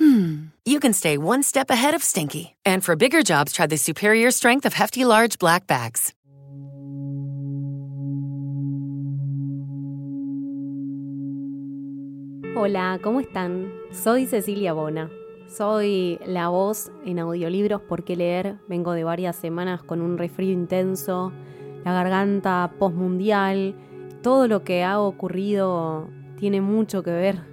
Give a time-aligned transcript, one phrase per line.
[0.00, 2.56] hmm, you can stay one step ahead of stinky.
[2.64, 6.14] And for bigger jobs, try the superior strength of Hefty Large Black Bags.
[12.56, 13.72] Hola, ¿cómo están?
[13.92, 15.10] Soy Cecilia Bona.
[15.48, 18.58] Soy la voz en audiolibros por qué leer.
[18.68, 21.32] Vengo de varias semanas con un resfrío intenso
[21.84, 23.74] la garganta postmundial,
[24.22, 26.08] todo lo que ha ocurrido
[26.38, 27.49] tiene mucho que ver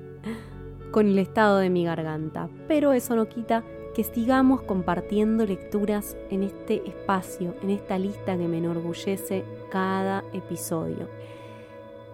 [0.98, 6.42] con el estado de mi garganta, pero eso no quita que sigamos compartiendo lecturas en
[6.42, 11.08] este espacio, en esta lista que me enorgullece cada episodio.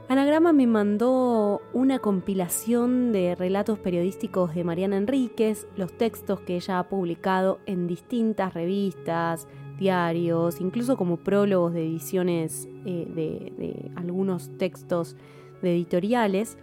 [0.09, 6.80] Anagrama me mandó una compilación de relatos periodísticos de Mariana Enríquez, los textos que ella
[6.80, 9.47] ha publicado en distintas revistas,
[9.80, 15.15] diarios, incluso como prólogos de ediciones eh, de, algunos textos
[15.61, 16.58] de editoriales.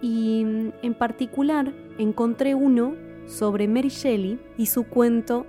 [0.00, 2.94] Y mm, en particular encontré uno
[3.26, 5.46] sobre Mary Shelley y su cuento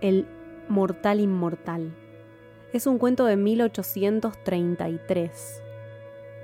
[0.00, 0.26] El
[0.68, 1.94] Mortal Inmortal.
[2.72, 5.62] Es un cuento de 1833.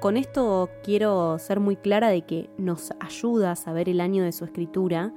[0.00, 4.32] Con esto quiero ser muy clara de que nos ayuda a saber el año de
[4.32, 5.14] su escritura,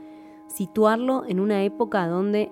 [0.47, 2.51] situarlo en una época donde,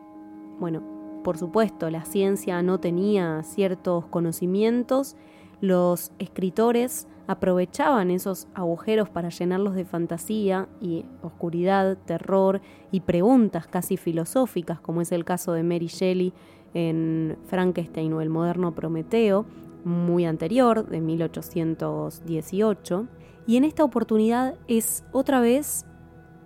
[0.60, 0.82] bueno,
[1.24, 5.16] por supuesto, la ciencia no tenía ciertos conocimientos,
[5.62, 12.62] los escritores aprovechaban esos agujeros para llenarlos de fantasía y oscuridad, terror
[12.92, 16.34] y preguntas casi filosóficas, como es el caso de Mary Shelley
[16.74, 19.46] en Frankenstein o el moderno Prometeo,
[19.84, 23.08] muy anterior, de 1818.
[23.46, 25.86] Y en esta oportunidad es otra vez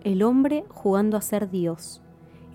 [0.04, 2.02] el hombre jugando a ser Dios,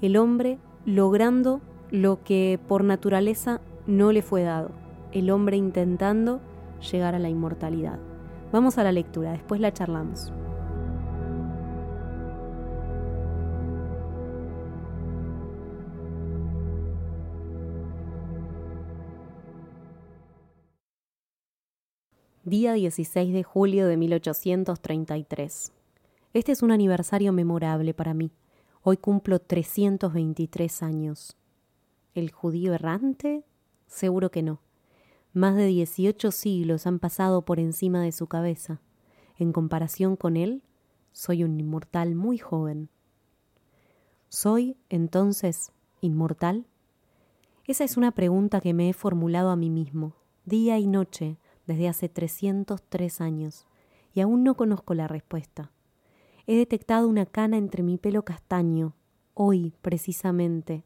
[0.02, 4.70] el hombre logrando lo que por naturaleza no le fue dado,
[5.12, 6.40] el hombre intentando
[6.90, 7.98] llegar a la inmortalidad.
[8.52, 10.32] Vamos a la lectura, después la charlamos.
[22.44, 25.72] Día 16 de julio de 1833.
[26.32, 28.30] Este es un aniversario memorable para mí.
[28.82, 31.36] Hoy cumplo 323 años.
[32.14, 33.42] ¿El judío errante?
[33.88, 34.60] Seguro que no.
[35.36, 38.80] Más de 18 siglos han pasado por encima de su cabeza.
[39.36, 40.62] En comparación con él,
[41.12, 42.88] soy un inmortal muy joven.
[44.30, 46.64] ¿Soy, entonces, inmortal?
[47.66, 50.14] Esa es una pregunta que me he formulado a mí mismo,
[50.46, 51.36] día y noche,
[51.66, 53.66] desde hace 303 años,
[54.14, 55.70] y aún no conozco la respuesta.
[56.46, 58.94] He detectado una cana entre mi pelo castaño,
[59.34, 60.84] hoy precisamente,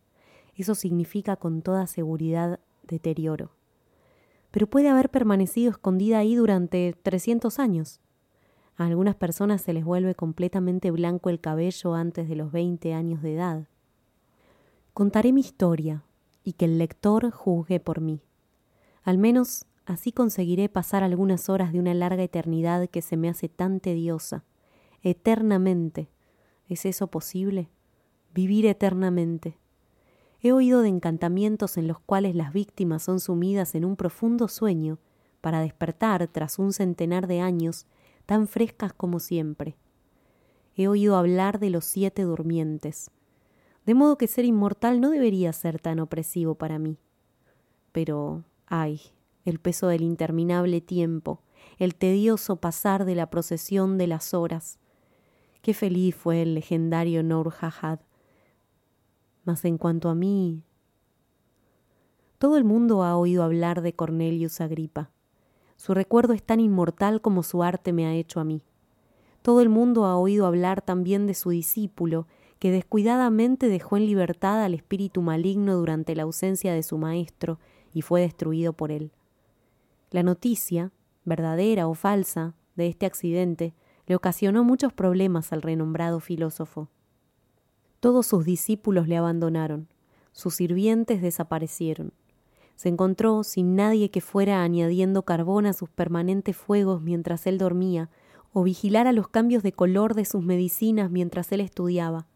[0.56, 3.52] eso significa con toda seguridad deterioro.
[4.50, 8.00] Pero puede haber permanecido escondida ahí durante 300 años.
[8.76, 13.22] A algunas personas se les vuelve completamente blanco el cabello antes de los 20 años
[13.22, 13.68] de edad.
[14.94, 16.02] Contaré mi historia
[16.42, 18.22] y que el lector juzgue por mí.
[19.02, 23.48] Al menos así conseguiré pasar algunas horas de una larga eternidad que se me hace
[23.48, 24.44] tan tediosa.
[25.02, 26.08] Eternamente.
[26.68, 27.68] ¿Es eso posible?
[28.32, 29.59] Vivir eternamente.
[30.42, 34.98] He oído de encantamientos en los cuales las víctimas son sumidas en un profundo sueño
[35.40, 37.86] para despertar tras un centenar de años
[38.24, 39.76] tan frescas como siempre.
[40.76, 43.10] He oído hablar de los siete durmientes,
[43.84, 46.96] de modo que ser inmortal no debería ser tan opresivo para mí.
[47.92, 49.00] Pero, ay,
[49.44, 51.42] el peso del interminable tiempo,
[51.78, 54.78] el tedioso pasar de la procesión de las horas.
[55.60, 57.52] Qué feliz fue el legendario Noor
[59.44, 60.62] mas en cuanto a mí...
[62.38, 65.10] Todo el mundo ha oído hablar de Cornelius Agripa.
[65.76, 68.62] Su recuerdo es tan inmortal como su arte me ha hecho a mí.
[69.42, 72.26] Todo el mundo ha oído hablar también de su discípulo,
[72.58, 77.58] que descuidadamente dejó en libertad al espíritu maligno durante la ausencia de su maestro
[77.92, 79.12] y fue destruido por él.
[80.10, 80.92] La noticia,
[81.24, 83.74] verdadera o falsa, de este accidente
[84.06, 86.88] le ocasionó muchos problemas al renombrado filósofo.
[88.00, 89.86] Todos sus discípulos le abandonaron,
[90.32, 92.12] sus sirvientes desaparecieron.
[92.74, 98.08] Se encontró sin nadie que fuera añadiendo carbón a sus permanentes fuegos mientras él dormía,
[98.54, 102.26] o vigilara los cambios de color de sus medicinas mientras él estudiaba.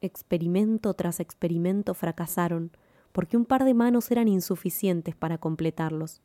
[0.00, 2.70] Experimento tras experimento fracasaron,
[3.12, 6.22] porque un par de manos eran insuficientes para completarlos.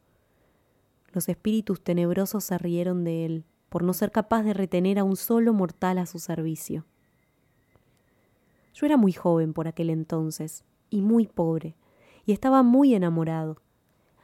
[1.12, 5.18] Los espíritus tenebrosos se rieron de él, por no ser capaz de retener a un
[5.18, 6.86] solo mortal a su servicio.
[8.80, 11.76] Yo era muy joven por aquel entonces, y muy pobre,
[12.26, 13.58] y estaba muy enamorado.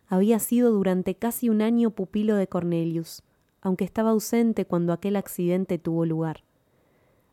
[0.07, 3.22] Había sido durante casi un año pupilo de Cornelius,
[3.60, 6.46] aunque estaba ausente cuando aquel accidente tuvo lugar.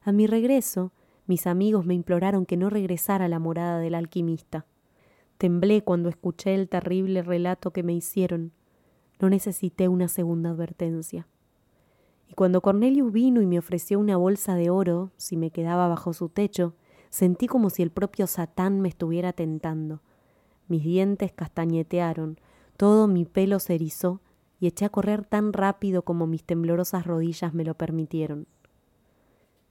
[0.02, 0.90] A mi regreso,
[1.28, 4.66] mis amigos me imploraron que no regresara a la morada del alquimista.
[5.38, 8.50] Temblé cuando escuché el terrible relato que me hicieron.
[9.20, 11.28] No necesité una segunda advertencia.
[12.26, 16.12] Y cuando Cornelius vino y me ofreció una bolsa de oro, si me quedaba bajo
[16.14, 16.74] su techo,
[17.12, 20.00] sentí como si el propio Satán me estuviera tentando.
[20.66, 22.40] Mis dientes castañetearon,
[22.78, 24.22] todo mi pelo se erizó
[24.58, 28.46] y eché a correr tan rápido como mis temblorosas rodillas me lo permitieron.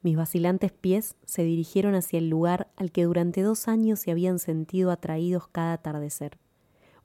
[0.04, 4.38] Mis vacilantes pies se dirigieron hacia el lugar al que durante dos años se habían
[4.38, 6.38] sentido atraídos cada atardecer,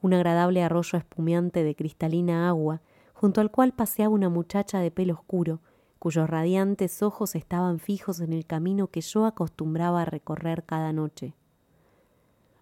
[0.02, 2.82] un agradable arroyo espumeante de cristalina agua,
[3.14, 5.60] junto al cual paseaba una muchacha de pelo oscuro,
[5.98, 11.34] cuyos radiantes ojos estaban fijos en el camino que yo acostumbraba a recorrer cada noche.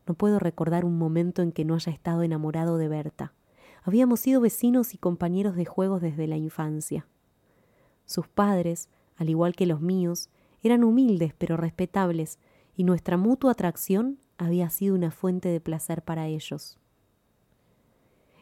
[0.07, 3.33] No puedo recordar un momento en que no haya estado enamorado de Berta.
[3.83, 7.07] Habíamos sido vecinos y compañeros de juegos desde la infancia.
[8.07, 10.31] Sus padres, al igual que los míos,
[10.63, 12.39] eran humildes pero respetables,
[12.77, 16.79] y nuestra mutua atracción había sido una fuente de placer para ellos.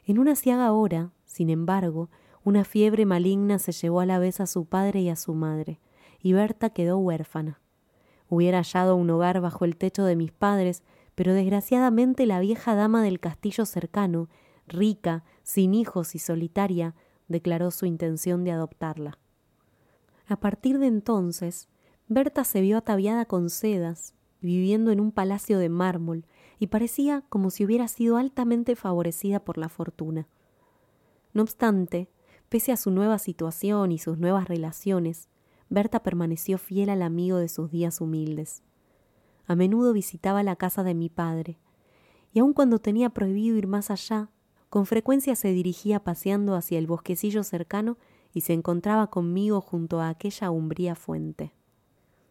[0.05, 2.09] En una ciaga hora, sin embargo,
[2.45, 5.81] una fiebre maligna se llevó a la vez a su padre y a su madre,
[6.21, 7.61] y Berta quedó huérfana.
[8.29, 10.83] Hubiera hallado un hogar bajo el techo de mis padres,
[11.15, 14.29] pero desgraciadamente la vieja dama del castillo cercano,
[14.67, 16.95] rica, sin hijos y solitaria,
[17.29, 19.19] declaró su intención de adoptarla.
[20.27, 21.69] A partir de entonces,
[22.09, 26.27] Berta se vio ataviada con sedas, viviendo en un palacio de mármol,
[26.59, 30.29] y parecía como si hubiera sido altamente favorecida por la fortuna.
[31.33, 32.09] No obstante,
[32.53, 35.31] pese a su nueva situación y sus nuevas relaciones,
[35.71, 38.63] Berta permaneció fiel al amigo de sus días humildes.
[39.47, 41.57] A menudo visitaba la casa de mi padre,
[42.35, 44.29] y aun cuando tenía prohibido ir más allá,
[44.69, 47.97] con frecuencia se dirigía paseando hacia el bosquecillo cercano
[48.35, 51.55] y se encontraba conmigo junto a aquella umbría fuente.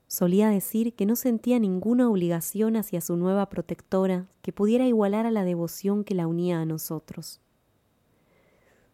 [0.05, 5.31] Solía decir que no sentía ninguna obligación hacia su nueva protectora que pudiera igualar a
[5.31, 7.41] la devoción que la unía a nosotros.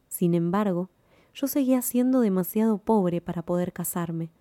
[0.07, 0.89] Sin embargo,
[1.37, 4.31] yo seguía siendo demasiado pobre para poder casarme,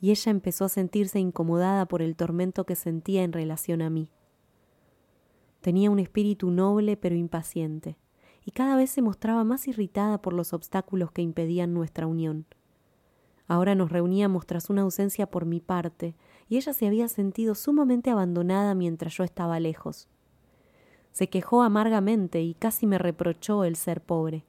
[0.00, 4.08] y ella empezó a sentirse incomodada por el tormento que sentía en relación a mí.
[5.60, 7.98] Tenía un espíritu noble pero impaciente
[8.46, 12.46] y cada vez se mostraba más irritada por los obstáculos que impedían nuestra unión.
[13.46, 16.14] Ahora nos reuníamos tras una ausencia por mi parte,
[16.48, 20.08] y ella se había sentido sumamente abandonada mientras yo estaba lejos.
[21.12, 24.46] Se quejó amargamente y casi me reprochó el ser pobre.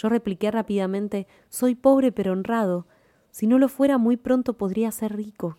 [0.00, 2.86] Yo repliqué rápidamente Soy pobre pero honrado.
[3.30, 5.58] Si no lo fuera muy pronto podría ser rico.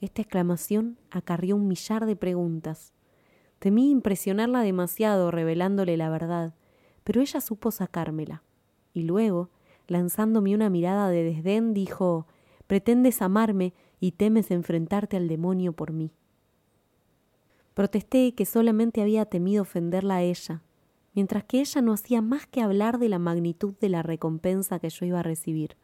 [0.00, 2.94] Esta exclamación acarrió un millar de preguntas.
[3.58, 6.54] Temí impresionarla demasiado revelándole la verdad,
[7.04, 8.42] pero ella supo sacármela.
[8.94, 9.50] Y luego,
[9.86, 12.26] lanzándome una mirada de desdén, dijo
[12.66, 16.12] Pretendes amarme y temes enfrentarte al demonio por mí.
[17.74, 20.62] Protesté que solamente había temido ofenderla a ella,
[21.14, 24.90] mientras que ella no hacía más que hablar de la magnitud de la recompensa que
[24.90, 25.76] yo iba a recibir.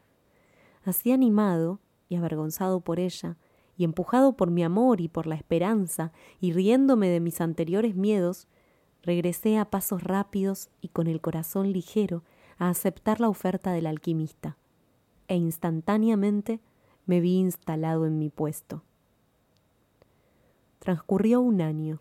[0.85, 3.37] Así animado y avergonzado por ella,
[3.77, 8.47] y empujado por mi amor y por la esperanza, y riéndome de mis anteriores miedos,
[9.03, 12.23] regresé a pasos rápidos y con el corazón ligero
[12.59, 14.59] a aceptar la oferta del alquimista,
[15.29, 16.61] e instantáneamente
[17.07, 18.83] me vi instalado en mi puesto.
[20.79, 22.01] Transcurrió un año.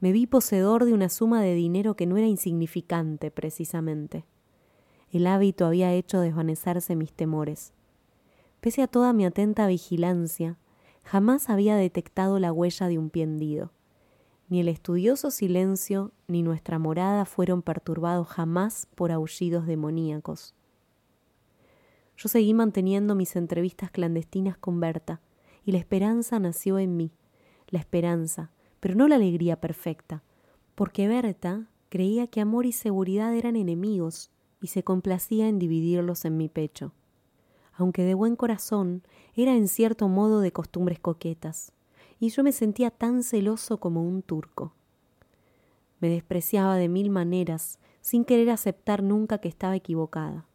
[0.00, 4.24] Me vi poseedor de una suma de dinero que no era insignificante, precisamente.
[5.12, 7.74] El hábito había hecho desvanecerse mis temores.
[8.62, 10.56] Pese a toda mi atenta vigilancia,
[11.04, 13.72] jamás había detectado la huella de un pie hendido.
[14.48, 20.54] Ni el estudioso silencio ni nuestra morada fueron perturbados jamás por aullidos demoníacos.
[22.16, 25.20] Yo seguí manteniendo mis entrevistas clandestinas con Berta,
[25.64, 27.12] y la esperanza nació en mí,
[27.68, 30.22] la esperanza, pero no la alegría perfecta,
[30.74, 36.36] porque Berta creía que amor y seguridad eran enemigos y se complacía en dividirlos en
[36.36, 36.92] mi pecho
[37.80, 39.02] aunque de buen corazón,
[39.34, 41.72] era en cierto modo de costumbres coquetas,
[42.18, 44.74] y yo me sentía tan celoso como un turco.
[45.98, 50.46] Me despreciaba de mil maneras, sin querer aceptar nunca que estaba equivocada.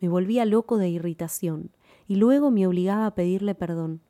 [0.00, 1.72] Me volvía loco de irritación,
[2.08, 4.00] y luego me obligaba a pedirle perdón.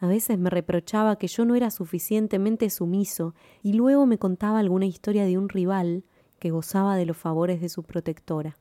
[0.00, 4.86] A veces me reprochaba que yo no era suficientemente sumiso y luego me contaba alguna
[4.86, 6.04] historia de un rival
[6.38, 8.56] que gozaba de los favores de su protectora.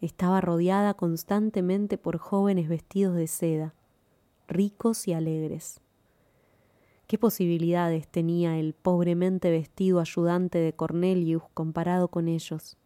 [0.00, 3.74] Estaba rodeada constantemente por jóvenes vestidos de seda,
[4.48, 5.80] ricos y alegres.
[7.06, 12.76] ¿Qué posibilidades tenía el pobremente vestido ayudante de Cornelius comparado con ellos?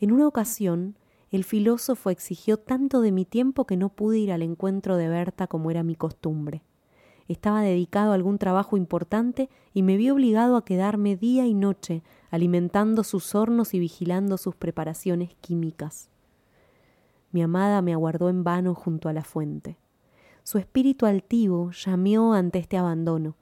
[0.00, 0.96] En una ocasión,
[1.34, 5.48] el filósofo exigió tanto de mi tiempo que no pude ir al encuentro de Berta
[5.48, 6.62] como era mi costumbre.
[7.26, 12.04] Estaba dedicado a algún trabajo importante y me vi obligado a quedarme día y noche
[12.30, 16.08] alimentando sus hornos y vigilando sus preparaciones químicas.
[17.32, 19.76] Mi amada me aguardó en vano junto a la fuente.
[20.44, 23.34] Su espíritu altivo llameó ante este abandono,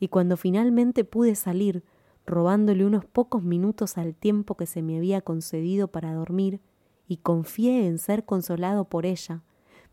[0.00, 1.84] y cuando finalmente pude salir,
[2.26, 6.60] robándole unos pocos minutos al tiempo que se me había concedido para dormir,
[7.06, 9.42] y confié en ser consolado por ella,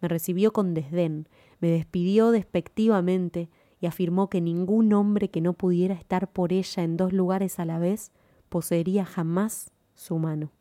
[0.02, 1.28] me recibió con desdén,
[1.60, 6.98] me despidió despectivamente y afirmó que ningún hombre que no pudiera estar por ella en
[6.98, 8.12] dos lugares a la vez
[8.50, 10.52] poseería jamás su mano.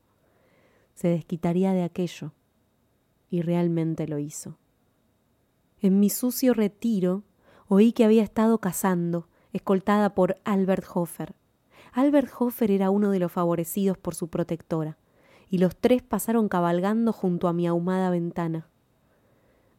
[0.94, 2.32] Se desquitaría de aquello,
[3.30, 4.58] y realmente lo hizo.
[5.80, 7.24] En mi sucio retiro
[7.66, 11.34] oí que había estado cazando, escoltada por Albert Hofer.
[11.92, 14.98] Albert Hofer era uno de los favorecidos por su protectora,
[15.52, 18.66] y los tres pasaron cabalgando junto a mi ahumada ventana.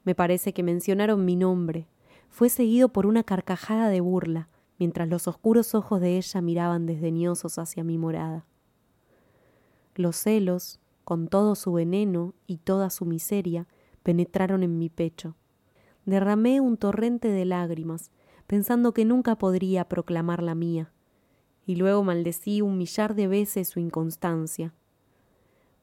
[0.05, 1.89] Me parece que mencionaron mi nombre.
[2.29, 4.47] Fue seguido por una carcajada de burla,
[4.79, 8.45] mientras los oscuros ojos de ella miraban desdeñosos hacia mi morada.
[9.95, 13.67] Los celos, con todo su veneno y toda su miseria,
[14.01, 15.35] penetraron en mi pecho
[16.05, 18.11] derramé un torrente de lágrimas,
[18.47, 20.91] pensando que nunca podría proclamar la mía,
[21.65, 24.73] y luego maldecí un millar de veces su inconstancia.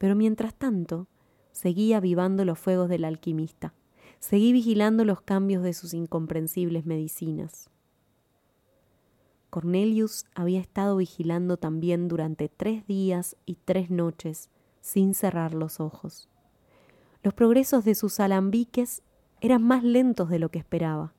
[0.00, 1.08] Pero mientras tanto,
[1.52, 3.74] seguí avivando los fuegos del alquimista,
[4.18, 7.68] seguí vigilando los cambios de sus incomprensibles medicinas.
[9.50, 14.48] Cornelius había estado vigilando también durante tres días y tres noches,
[14.80, 16.30] sin cerrar los ojos.
[17.22, 19.02] Los progresos de sus alambiques
[19.42, 21.12] eran más lentos de lo que esperaba.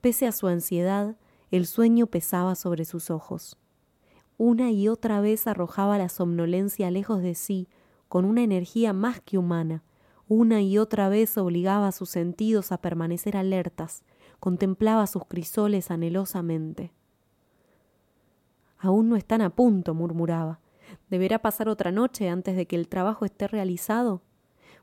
[0.00, 1.18] Pese a su ansiedad,
[1.50, 3.58] el sueño pesaba sobre sus ojos.
[4.38, 7.68] Una y otra vez arrojaba la somnolencia lejos de sí,
[8.08, 9.82] con una energía más que humana.
[10.28, 14.04] Una y otra vez obligaba a sus sentidos a permanecer alertas,
[14.40, 16.92] contemplaba sus crisoles anhelosamente.
[18.78, 20.60] Aún no están a punto, murmuraba.
[21.10, 24.22] ¿Deberá pasar otra noche antes de que el trabajo esté realizado?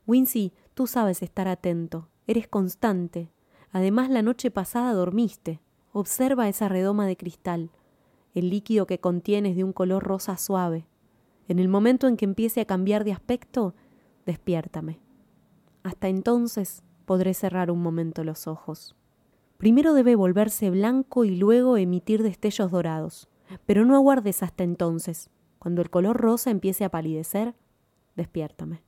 [0.06, 2.08] Wincy, tú sabes estar atento.
[2.26, 3.30] Eres constante.
[3.72, 5.60] Además, la noche pasada dormiste.
[5.92, 7.70] Observa esa redoma de cristal.
[8.34, 10.86] El líquido que contiene es de un color rosa suave.
[11.48, 13.74] En el momento en que empiece a cambiar de aspecto,
[14.24, 15.00] despiértame.
[15.82, 18.96] Hasta entonces podré cerrar un momento los ojos.
[19.56, 23.28] Primero debe volverse blanco y luego emitir destellos dorados.
[23.64, 25.30] Pero no aguardes hasta entonces.
[25.58, 27.54] Cuando el color rosa empiece a palidecer,
[28.16, 28.82] despiértame.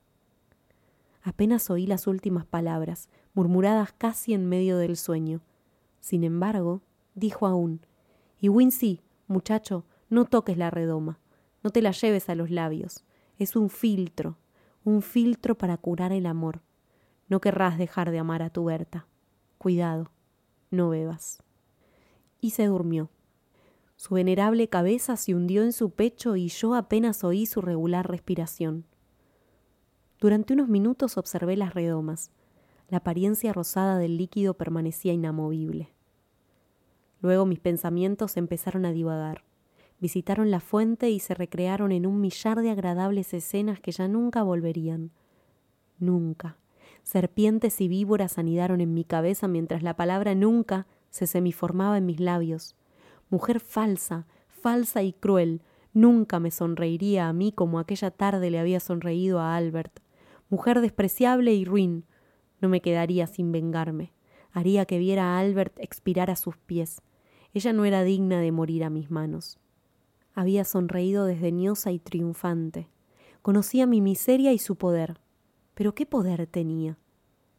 [1.21, 5.41] Apenas oí las últimas palabras, murmuradas casi en medio del sueño.
[5.99, 6.81] Sin embargo,
[7.15, 7.81] dijo aún,
[8.39, 11.19] y Wincy, muchacho, no toques la redoma,
[11.63, 13.03] no te la lleves a los labios.
[13.37, 14.37] Es un filtro,
[14.83, 16.61] un filtro para curar el amor.
[17.27, 19.07] No querrás dejar de amar a tu Berta.
[19.57, 20.11] Cuidado,
[20.71, 21.43] no bebas.
[22.41, 23.09] Y se durmió.
[23.97, 28.85] Su venerable cabeza se hundió en su pecho y yo apenas oí su regular respiración.
[30.19, 32.31] Durante unos minutos observé las redomas.
[32.87, 35.93] La apariencia rosada del líquido permanecía inamovible.
[37.21, 39.43] Luego mis pensamientos empezaron a divagar.
[39.99, 44.43] Visitaron la fuente y se recrearon en un millar de agradables escenas que ya nunca
[44.43, 45.11] volverían.
[45.97, 46.57] Nunca.
[47.03, 52.19] Serpientes y víboras anidaron en mi cabeza mientras la palabra nunca se semiformaba en mis
[52.19, 52.75] labios.
[53.29, 55.61] Mujer falsa, falsa y cruel,
[55.93, 59.99] nunca me sonreiría a mí como aquella tarde le había sonreído a Albert
[60.49, 62.05] mujer despreciable y ruin.
[62.59, 64.11] No me quedaría sin vengarme.
[64.51, 67.01] Haría que viera a Albert expirar a sus pies.
[67.53, 69.59] Ella no era digna de morir a mis manos.
[70.33, 72.87] Había sonreído desdeñosa y triunfante.
[73.41, 75.19] Conocía mi miseria y su poder.
[75.73, 76.97] Pero ¿qué poder tenía?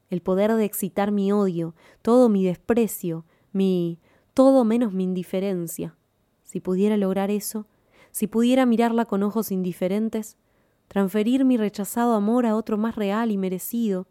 [0.09, 3.99] El poder de excitar mi odio, todo mi desprecio, mi
[4.35, 5.97] todo menos mi indiferencia.
[6.43, 7.67] Si pudiera lograr eso,
[8.11, 10.37] si pudiera mirarla con ojos indiferentes,
[10.89, 14.07] transferir mi rechazado amor a otro más real y merecido,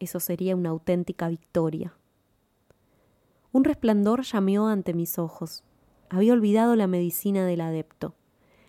[0.00, 1.94] eso sería una auténtica victoria.
[3.52, 5.62] Un resplandor llameó ante mis ojos.
[6.10, 8.16] Había olvidado la medicina del adepto.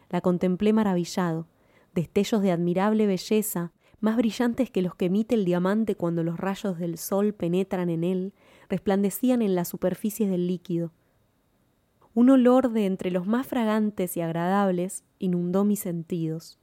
[0.10, 1.48] La contemplé maravillado.
[1.94, 6.78] Destellos de admirable belleza más brillantes que los que emite el diamante cuando los rayos
[6.78, 8.34] del sol penetran en él,
[8.70, 10.92] resplandecían en la superficie del líquido.
[12.14, 16.60] Un olor de entre los más fragantes y agradables inundó mis sentidos.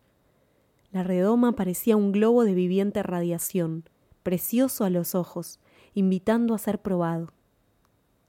[0.90, 3.84] La redoma parecía un globo de viviente radiación,
[4.22, 5.58] precioso a los ojos,
[5.94, 7.32] invitando a ser probado.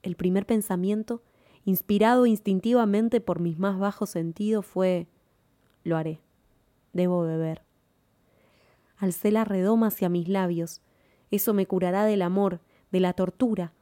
[0.02, 1.22] El primer pensamiento,
[1.70, 5.06] inspirado instintivamente por mis más bajos sentidos, fue
[5.84, 6.20] lo haré.
[6.92, 7.62] Debo beber.
[8.98, 10.82] Alcé la redoma hacia mis labios.
[11.30, 12.60] Eso me curará del amor,
[12.90, 13.72] de la tortura.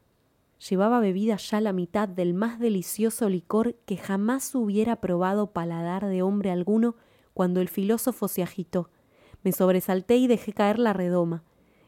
[0.68, 6.23] Llevaba bebida ya la mitad del más delicioso licor que jamás hubiera probado paladar de
[6.23, 6.95] hombre alguno
[7.33, 8.90] cuando el filósofo se agitó.
[9.42, 11.42] Me sobresalté y dejé caer la redoma.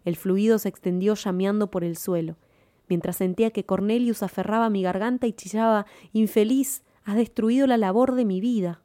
[0.04, 2.37] El fluido se extendió llameando por el suelo,
[2.90, 8.25] mientras sentía que Cornelius aferraba mi garganta y chillaba Infeliz, has destruido la labor de
[8.25, 8.82] mi vida.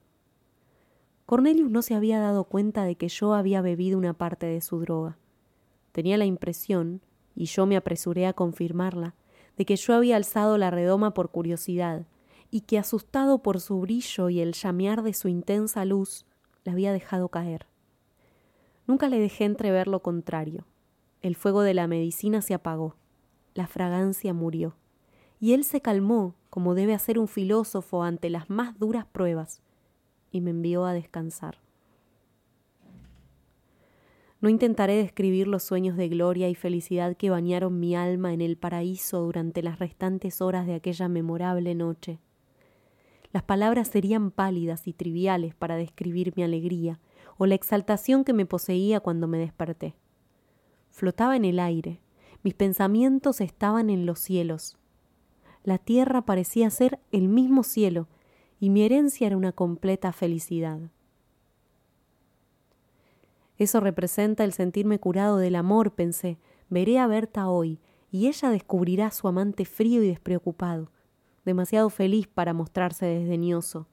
[1.26, 4.80] Cornelius no se había dado cuenta de que yo había bebido una parte de su
[4.80, 5.18] droga.
[5.92, 7.02] Tenía la impresión,
[7.36, 9.16] y yo me apresuré a confirmarla,
[9.58, 12.06] de que yo había alzado la redoma por curiosidad,
[12.52, 16.26] y que asustado por su brillo y el llamear de su intensa luz,
[16.64, 17.66] la había dejado caer.
[18.86, 20.68] Nunca le dejé entrever lo contrario.
[21.24, 22.96] El fuego de la medicina se apagó,
[23.56, 24.76] la fragancia murió,
[25.40, 29.62] y él se calmó como debe hacer un filósofo ante las más duras pruebas
[30.32, 31.58] y me envió a descansar.
[34.42, 38.58] No intentaré describir los sueños de gloria y felicidad que bañaron mi alma en el
[38.58, 42.20] paraíso durante las restantes horas de aquella memorable noche.
[43.32, 47.00] Las palabras serían pálidas y triviales para describir mi alegría
[47.38, 49.96] o la exaltación que me poseía cuando me desperté.
[50.90, 52.00] Flotaba en el aire,
[52.46, 54.78] mis pensamientos estaban en los cielos.
[55.64, 58.08] La tierra parecía ser el mismo cielo
[58.60, 60.80] y mi herencia era una completa felicidad.
[63.58, 66.38] Eso representa el sentirme curado del amor, pensé.
[66.70, 67.80] Veré a Berta hoy,
[68.12, 70.92] y ella descubrirá su amante frío y despreocupado,
[71.46, 73.88] demasiado feliz para mostrarse desdeñoso,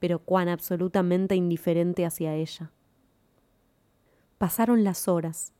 [0.00, 2.72] pero cuán absolutamente indiferente hacia ella.
[4.38, 5.52] Pasaron las horas.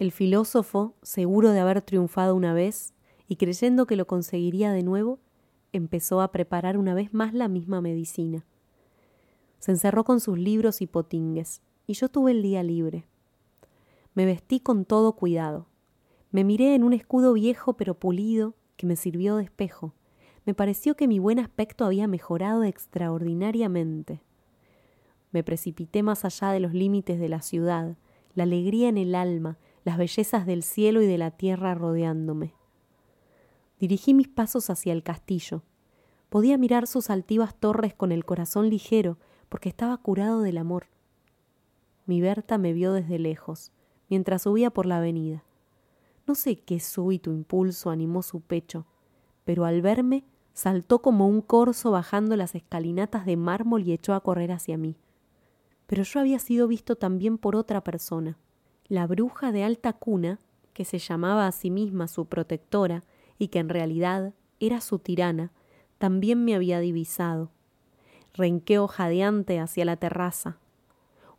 [0.00, 2.94] El filósofo, seguro de haber triunfado una vez
[3.28, 5.18] y creyendo que lo conseguiría de nuevo,
[5.74, 8.46] empezó a preparar una vez más la misma medicina.
[9.58, 13.04] Se encerró con sus libros y potingues, y yo tuve el día libre.
[14.14, 15.66] Me vestí con todo cuidado.
[16.30, 19.92] Me miré en un escudo viejo pero pulido que me sirvió de espejo.
[20.46, 24.22] Me pareció que mi buen aspecto había mejorado extraordinariamente.
[25.30, 27.98] Me precipité más allá de los límites de la ciudad,
[28.34, 32.54] la alegría en el alma, las bellezas del cielo y de la tierra rodeándome.
[33.78, 35.62] Dirigí mis pasos hacia el castillo.
[36.28, 40.86] Podía mirar sus altivas torres con el corazón ligero, porque estaba curado del amor.
[42.06, 43.72] Mi Berta me vio desde lejos,
[44.08, 45.44] mientras subía por la avenida.
[46.26, 48.86] No sé qué súbito impulso animó su pecho,
[49.44, 54.20] pero al verme saltó como un corzo bajando las escalinatas de mármol y echó a
[54.20, 54.96] correr hacia mí.
[55.86, 58.38] Pero yo había sido visto también por otra persona,
[58.90, 60.40] la bruja de alta cuna,
[60.74, 63.04] que se llamaba a sí misma su protectora
[63.38, 65.52] y que en realidad era su tirana,
[65.98, 67.50] también me había divisado.
[68.34, 70.58] Renqueo jadeante hacia la terraza.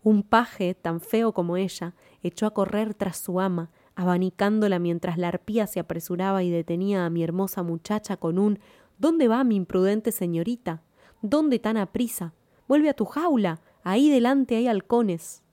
[0.01, 5.27] Un paje, tan feo como ella, echó a correr tras su ama, abanicándola mientras la
[5.27, 8.59] arpía se apresuraba y detenía a mi hermosa muchacha con un
[8.97, 10.83] ¿Dónde va mi imprudente señorita?
[11.21, 12.33] ¿Dónde tan aprisa?
[12.67, 13.59] Vuelve a tu jaula.
[13.83, 15.43] Ahí delante hay halcones.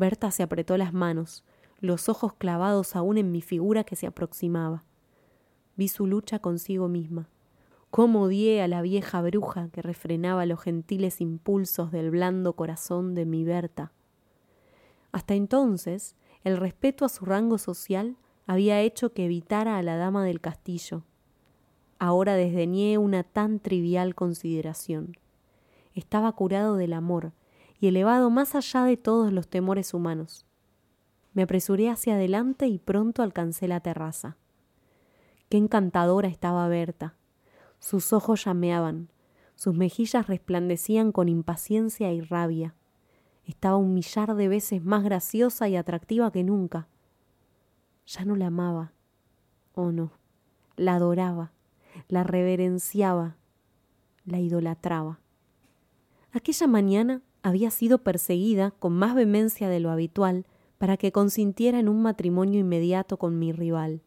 [0.00, 1.44] Berta se apretó las manos,
[1.78, 4.84] los ojos clavados aún en mi figura que se aproximaba
[5.80, 7.30] vi su lucha consigo misma.
[7.90, 13.24] Cómo odié a la vieja bruja que refrenaba los gentiles impulsos del blando corazón de
[13.24, 13.90] mi Berta.
[15.10, 20.22] Hasta entonces, el respeto a su rango social había hecho que evitara a la dama
[20.22, 21.04] del castillo.
[21.98, 25.16] Ahora desdeñé una tan trivial consideración.
[25.94, 27.32] Estaba curado del amor
[27.80, 30.46] y elevado más allá de todos los temores humanos.
[31.32, 34.36] Me apresuré hacia adelante y pronto alcancé la terraza.
[35.48, 37.16] Qué encantadora estaba Berta.
[37.78, 39.08] Sus ojos llameaban,
[39.54, 42.74] sus mejillas resplandecían con impaciencia y rabia.
[43.44, 46.88] Estaba un millar de veces más graciosa y atractiva que nunca.
[48.06, 48.92] Ya no la amaba.
[49.74, 50.12] Oh no,
[50.76, 51.52] la adoraba,
[52.08, 53.36] la reverenciaba,
[54.24, 55.20] la idolatraba.
[56.32, 60.46] Aquella mañana había sido perseguida con más vehemencia de lo habitual
[60.78, 64.02] para que consintiera en un matrimonio inmediato con mi rival.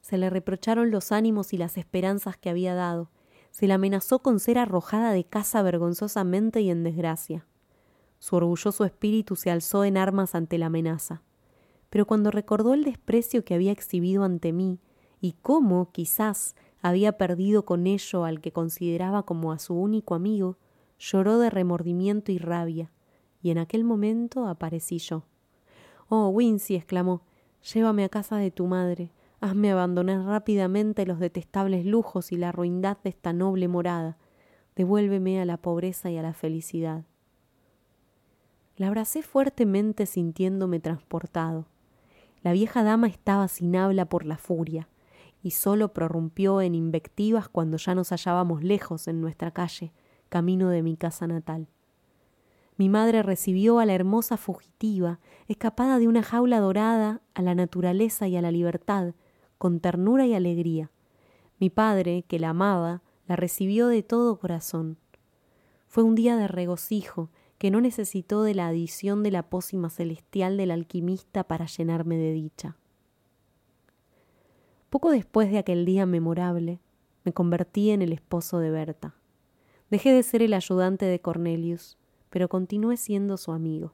[0.00, 3.10] Se le reprocharon los ánimos y las esperanzas que había dado.
[3.52, 7.46] Se la amenazó con ser arrojada de casa vergonzosamente y en desgracia.
[8.18, 11.22] Su orgulloso espíritu se alzó en armas ante la amenaza.
[11.90, 14.80] Pero cuando recordó el desprecio que había exhibido ante mí
[15.20, 20.56] y cómo, quizás, había perdido con ello al que consideraba como a su único amigo,
[21.02, 22.90] lloró de remordimiento y rabia,
[23.42, 25.24] y en aquel momento aparecí yo.
[26.08, 27.22] Oh, Wincy, exclamó,
[27.74, 29.10] llévame a casa de tu madre,
[29.40, 34.16] hazme abandonar rápidamente los detestables lujos y la ruindad de esta noble morada,
[34.76, 37.04] devuélveme a la pobreza y a la felicidad.
[38.76, 41.66] La abracé fuertemente sintiéndome transportado.
[42.42, 44.88] La vieja dama estaba sin habla por la furia,
[45.42, 49.92] y sólo prorrumpió en invectivas cuando ya nos hallábamos lejos en nuestra calle,
[50.32, 51.68] camino de mi casa natal.
[52.78, 58.28] Mi madre recibió a la hermosa fugitiva, escapada de una jaula dorada a la naturaleza
[58.28, 59.14] y a la libertad,
[59.58, 60.90] con ternura y alegría.
[61.60, 64.96] Mi padre, que la amaba, la recibió de todo corazón.
[65.86, 70.56] Fue un día de regocijo que no necesitó de la adición de la pócima celestial
[70.56, 72.78] del alquimista para llenarme de dicha.
[74.88, 76.80] Poco después de aquel día memorable,
[77.22, 79.14] me convertí en el esposo de Berta.
[79.92, 81.98] Dejé de ser el ayudante de Cornelius,
[82.30, 83.92] pero continué siendo su amigo.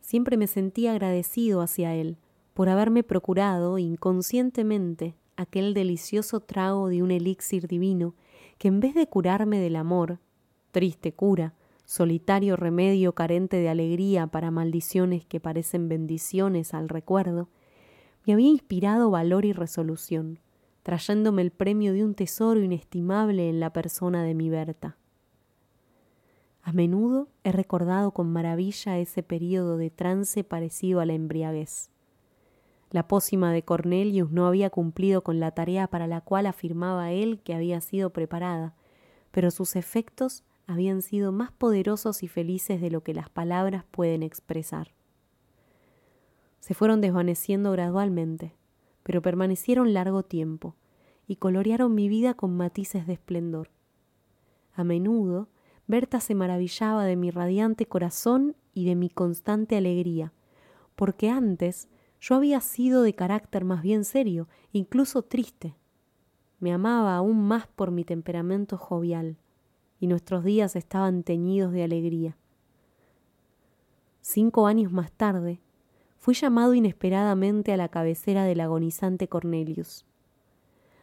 [0.00, 2.16] Siempre me sentí agradecido hacia él
[2.54, 8.16] por haberme procurado inconscientemente aquel delicioso trago de un elixir divino
[8.58, 10.18] que en vez de curarme del amor,
[10.72, 11.54] triste cura,
[11.84, 17.48] solitario remedio carente de alegría para maldiciones que parecen bendiciones al recuerdo,
[18.26, 20.40] me había inspirado valor y resolución,
[20.82, 24.96] trayéndome el premio de un tesoro inestimable en la persona de mi Berta.
[26.62, 31.90] A menudo he recordado con maravilla ese período de trance parecido a la embriaguez.
[32.90, 37.40] La pócima de Cornelius no había cumplido con la tarea para la cual afirmaba él
[37.42, 38.74] que había sido preparada,
[39.30, 44.22] pero sus efectos habían sido más poderosos y felices de lo que las palabras pueden
[44.22, 44.92] expresar
[46.62, 48.54] se fueron desvaneciendo gradualmente,
[49.02, 50.76] pero permanecieron largo tiempo
[51.26, 53.68] y colorearon mi vida con matices de esplendor.
[54.72, 55.48] A menudo,
[55.86, 60.32] Berta se maravillaba de mi radiante corazón y de mi constante alegría,
[60.94, 61.88] porque antes
[62.20, 65.74] yo había sido de carácter más bien serio, incluso triste.
[66.60, 69.36] Me amaba aún más por mi temperamento jovial,
[69.98, 72.36] y nuestros días estaban teñidos de alegría.
[74.20, 75.60] Cinco años más tarde,
[76.16, 80.06] fui llamado inesperadamente a la cabecera del agonizante Cornelius.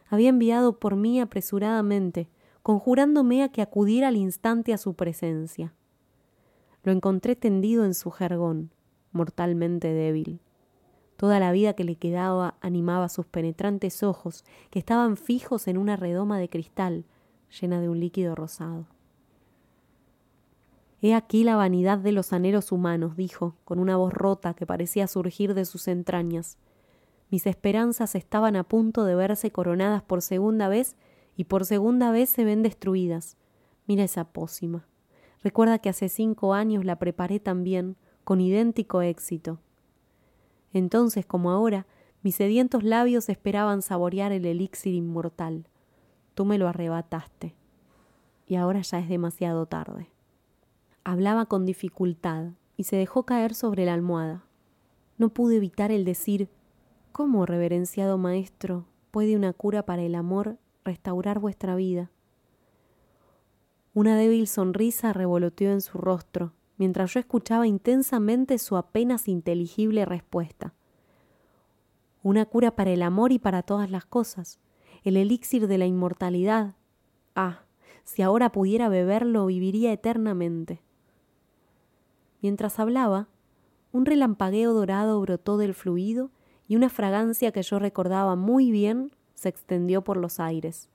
[0.08, 2.30] Había enviado por mí apresuradamente,
[2.62, 5.74] conjurándome a que acudiera al instante a su presencia.
[6.82, 8.70] Lo encontré tendido en su jergón,
[9.12, 10.40] mortalmente débil.
[11.16, 15.96] Toda la vida que le quedaba animaba sus penetrantes ojos, que estaban fijos en una
[15.96, 17.04] redoma de cristal
[17.60, 18.86] llena de un líquido rosado.
[21.02, 25.06] He aquí la vanidad de los anhelos humanos, dijo, con una voz rota que parecía
[25.06, 26.58] surgir de sus entrañas.
[27.30, 30.96] Mis esperanzas estaban a punto de verse coronadas por segunda vez
[31.36, 33.36] y por segunda vez se ven destruidas.
[33.86, 34.86] Mira esa pócima.
[35.42, 39.58] Recuerda que hace cinco años la preparé también, con idéntico éxito.
[40.72, 41.86] Entonces, como ahora,
[42.22, 45.66] mis sedientos labios esperaban saborear el elixir inmortal.
[46.34, 47.54] Tú me lo arrebataste.
[48.46, 50.10] Y ahora ya es demasiado tarde.
[51.02, 54.44] Hablaba con dificultad y se dejó caer sobre la almohada.
[55.16, 56.50] No pude evitar el decir
[57.12, 60.58] ¿Cómo, reverenciado maestro, puede una cura para el amor
[60.90, 62.10] restaurar vuestra vida?
[63.94, 70.74] Una débil sonrisa revoloteó en su rostro, mientras yo escuchaba intensamente su apenas inteligible respuesta.
[72.24, 74.58] Una cura para el amor y para todas las cosas,
[75.04, 76.74] el elixir de la inmortalidad.
[77.36, 77.62] Ah,
[78.02, 80.82] si ahora pudiera beberlo, viviría eternamente.
[82.42, 83.28] Mientras hablaba,
[83.92, 86.30] un relampagueo dorado brotó del fluido
[86.66, 90.90] y una fragancia que yo recordaba muy bien se extendió por los aires.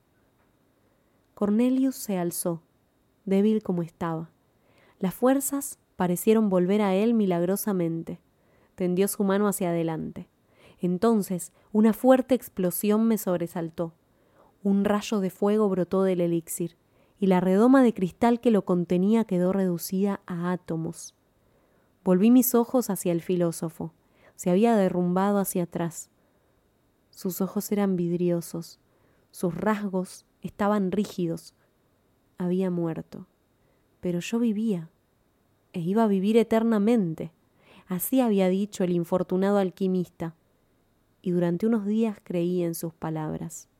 [1.34, 2.62] Cornelius se alzó,
[3.24, 4.30] débil como estaba.
[5.00, 8.20] Las fuerzas parecieron volver a él milagrosamente.
[8.76, 10.28] Tendió su mano hacia adelante.
[10.78, 13.94] Entonces una fuerte explosión me sobresaltó.
[14.62, 16.76] Un rayo de fuego brotó del elixir,
[17.18, 21.16] y la redoma de cristal que lo contenía quedó reducida a átomos.
[22.04, 23.92] Volví mis ojos hacia el filósofo.
[24.36, 26.10] Se había derrumbado hacia atrás.
[27.16, 28.78] Sus ojos eran vidriosos,
[29.30, 31.54] sus rasgos estaban rígidos.
[32.36, 33.26] Había muerto.
[34.00, 34.90] Pero yo vivía,
[35.72, 37.32] e iba a vivir eternamente.
[37.86, 40.34] Así había dicho el infortunado alquimista,
[41.22, 43.70] y durante unos días creí en sus palabras.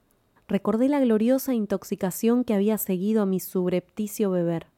[0.48, 4.68] Recordé la gloriosa intoxicación que había seguido a mi subrepticio beber.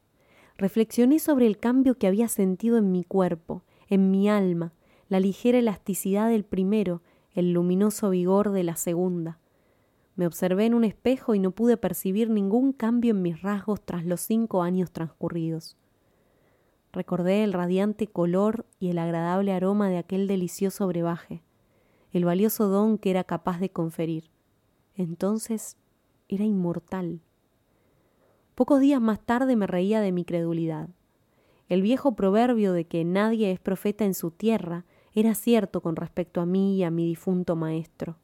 [0.57, 4.73] reflexioné sobre el cambio que había sentido en mi cuerpo, en mi alma,
[5.09, 7.03] la ligera elasticidad del primero,
[7.38, 9.38] el luminoso vigor de la segunda.
[10.16, 14.05] Me observé en un espejo y no pude percibir ningún cambio en mis rasgos tras
[14.05, 15.77] los cinco años transcurridos.
[16.92, 21.44] Recordé el radiante color y el agradable aroma de aquel delicioso brebaje,
[22.11, 24.33] el valioso don que era capaz de conferir.
[24.96, 25.77] Entonces
[26.27, 27.20] era inmortal.
[28.57, 30.88] Pocos días más tarde me reía de mi credulidad.
[31.68, 36.40] El viejo proverbio de que nadie es profeta en su tierra era cierto con respecto
[36.40, 38.16] a mí y a mi difunto maestro.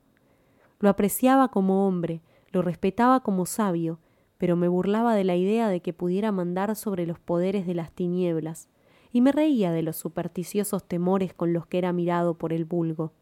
[0.81, 2.21] Lo apreciaba como hombre,
[2.53, 3.99] lo respetaba como sabio,
[4.39, 7.93] pero me burlaba de la idea de que pudiera mandar sobre los poderes de las
[7.93, 8.69] tinieblas,
[9.13, 13.13] y me reía de los supersticiosos temores con los que era mirado por el vulgo.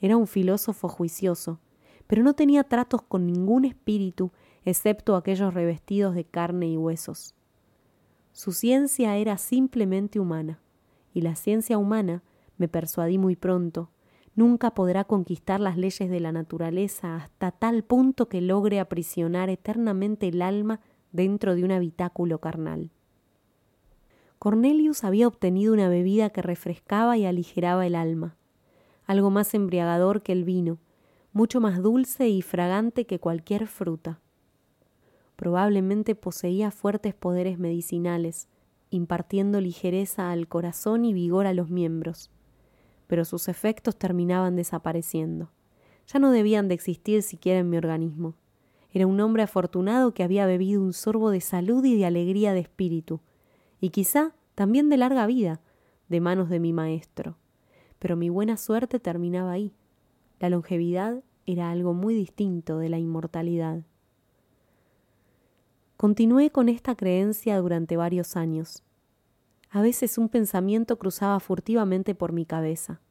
[0.00, 1.60] Era un filósofo juicioso,
[2.06, 4.32] pero no tenía tratos con ningún espíritu
[4.64, 7.34] excepto aquellos revestidos de carne y huesos.
[8.32, 10.60] Su ciencia era simplemente humana,
[11.12, 12.22] y la ciencia humana,
[12.56, 13.90] me persuadí muy pronto,
[14.34, 20.28] nunca podrá conquistar las leyes de la naturaleza hasta tal punto que logre aprisionar eternamente
[20.28, 20.80] el alma
[21.12, 22.90] dentro de un habitáculo carnal.
[24.38, 28.36] Cornelius había obtenido una bebida que refrescaba y aligeraba el alma,
[29.06, 30.78] algo más embriagador que el vino,
[31.32, 34.20] mucho más dulce y fragante que cualquier fruta.
[35.36, 38.48] Probablemente poseía fuertes poderes medicinales,
[38.90, 42.30] impartiendo ligereza al corazón y vigor a los miembros
[43.10, 45.50] pero sus efectos terminaban desapareciendo.
[46.06, 48.36] Ya no debían de existir siquiera en mi organismo.
[48.92, 52.60] Era un hombre afortunado que había bebido un sorbo de salud y de alegría de
[52.60, 53.18] espíritu,
[53.80, 55.60] y quizá también de larga vida,
[56.08, 57.36] de manos de mi maestro.
[57.98, 59.72] Pero mi buena suerte terminaba ahí.
[60.38, 63.82] La longevidad era algo muy distinto de la inmortalidad.
[66.00, 68.82] Continué con esta creencia durante varios años,
[69.68, 73.02] a veces un pensamiento cruzaba furtivamente por mi cabeza.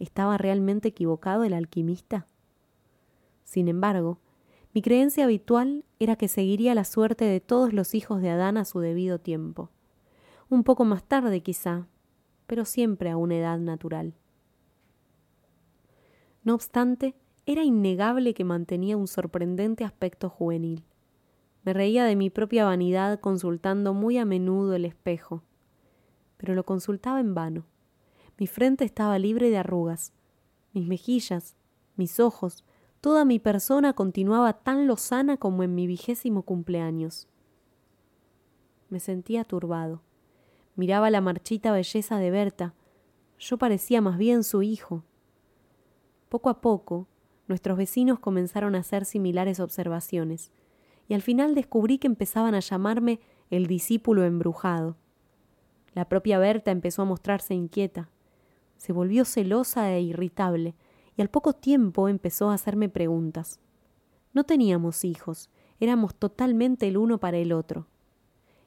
[0.00, 2.26] ¿Estaba realmente equivocado el alquimista?
[3.44, 4.18] Sin embargo,
[4.72, 8.64] mi creencia habitual era que seguiría la suerte de todos los hijos de Adán a
[8.64, 9.70] su debido tiempo.
[10.48, 11.86] Un poco más tarde quizá,
[12.48, 14.12] pero siempre a una edad natural.
[16.42, 17.14] No obstante,
[17.46, 20.82] era innegable que mantenía un sorprendente aspecto juvenil.
[21.64, 25.42] Me reía de mi propia vanidad consultando muy a menudo el espejo
[26.44, 27.64] pero lo consultaba en vano.
[28.38, 30.12] Mi frente estaba libre de arrugas,
[30.74, 31.56] mis mejillas,
[31.96, 32.64] mis ojos,
[33.00, 37.28] toda mi persona continuaba tan lozana como en mi vigésimo cumpleaños.
[38.90, 40.02] Me sentía turbado.
[40.76, 42.74] Miraba la marchita belleza de Berta.
[43.38, 45.02] Yo parecía más bien su hijo.
[46.28, 47.06] Poco a poco,
[47.48, 50.50] nuestros vecinos comenzaron a hacer similares observaciones,
[51.08, 54.96] y al final descubrí que empezaban a llamarme el discípulo embrujado.
[55.94, 58.10] La propia Berta empezó a mostrarse inquieta.
[58.76, 60.74] Se volvió celosa e irritable,
[61.16, 63.60] y al poco tiempo empezó a hacerme preguntas.
[64.32, 67.86] No teníamos hijos, éramos totalmente el uno para el otro.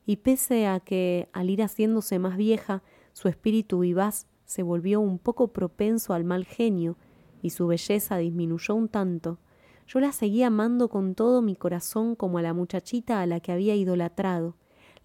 [0.06, 5.20] Y pese a que, al ir haciéndose más vieja, su espíritu vivaz se volvió un
[5.20, 6.96] poco propenso al mal genio
[7.42, 9.40] y su belleza disminuyó un tanto,
[9.88, 13.52] yo la seguía amando con todo mi corazón como a la muchachita a la que
[13.52, 14.56] había idolatrado,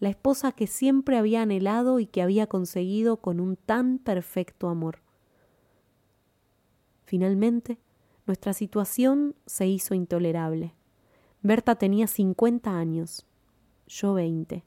[0.00, 4.98] la esposa que siempre había anhelado y que había conseguido con un tan perfecto amor.
[7.04, 7.78] Finalmente,
[8.26, 10.74] nuestra situación se hizo intolerable.
[11.42, 13.26] Berta tenía cincuenta años,
[13.86, 14.64] yo veinte.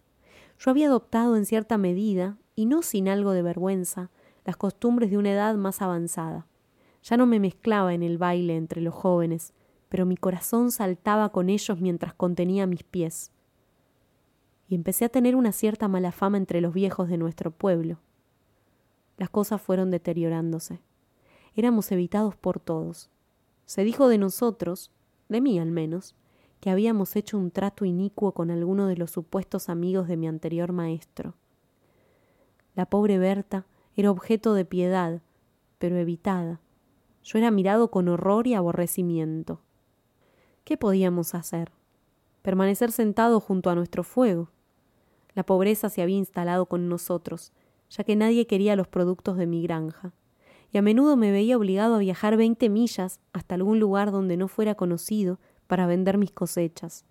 [0.58, 4.12] Yo había adoptado en cierta medida, y no sin algo de vergüenza,
[4.46, 6.48] las costumbres de una edad más avanzada.
[7.04, 9.54] Ya no me mezclaba en el baile entre los jóvenes,
[9.96, 13.32] pero mi corazón saltaba con ellos mientras contenía mis pies
[14.68, 18.00] y empecé a tener una cierta mala fama entre los viejos de nuestro pueblo.
[19.16, 20.82] Las cosas fueron deteriorándose.
[21.56, 23.10] Éramos evitados por todos.
[23.66, 24.92] Se dijo de nosotros,
[25.30, 26.14] de mí al menos,
[26.60, 30.74] que habíamos hecho un trato inicuo con alguno de los supuestos amigos de mi anterior
[30.74, 31.36] maestro.
[32.76, 35.22] La pobre Berta era objeto de piedad,
[35.78, 36.60] pero evitada.
[37.24, 39.62] Yo era mirado con horror y aborrecimiento.
[40.66, 41.72] ¿Qué podíamos hacer?
[42.42, 44.50] Permanecer sentados junto a nuestro fuego.
[45.36, 47.54] La pobreza se había instalado con nosotros,
[47.92, 50.12] ya que nadie quería los productos de mi granja,
[50.72, 54.48] y a menudo me veía obligado a viajar veinte millas hasta algún lugar donde no
[54.48, 57.06] fuera conocido para vender mis cosechas.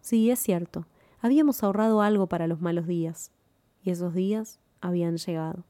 [0.00, 0.86] Sí, es cierto,
[1.20, 3.30] habíamos ahorrado algo para los malos días,
[3.82, 5.64] y esos días habían llegado.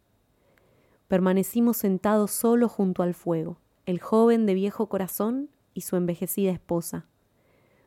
[1.09, 7.07] Permanecimos sentados solo junto al fuego, el joven de viejo corazón y su envejecida esposa.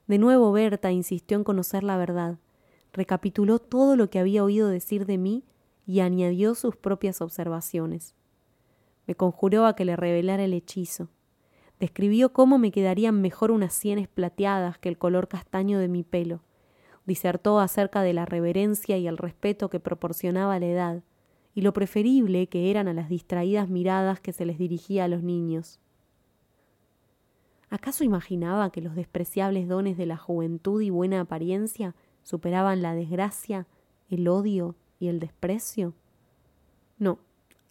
[0.07, 2.37] De nuevo Berta insistió en conocer la verdad,
[2.93, 5.43] recapituló todo lo que había oído decir de mí
[5.85, 8.15] y añadió sus propias observaciones.
[9.07, 11.09] Me conjuró a que le revelara el hechizo.
[11.79, 16.41] Describió cómo me quedarían mejor unas sienes plateadas que el color castaño de mi pelo.
[17.05, 21.03] Disertó acerca de la reverencia y el respeto que proporcionaba la edad,
[21.53, 25.21] y lo preferible que eran a las distraídas miradas que se les dirigía a los
[25.21, 25.79] niños.
[27.73, 33.65] ¿Acaso imaginaba que los despreciables dones de la juventud y buena apariencia superaban la desgracia,
[34.11, 35.95] el odio y el desprecio?
[36.99, 37.17] No,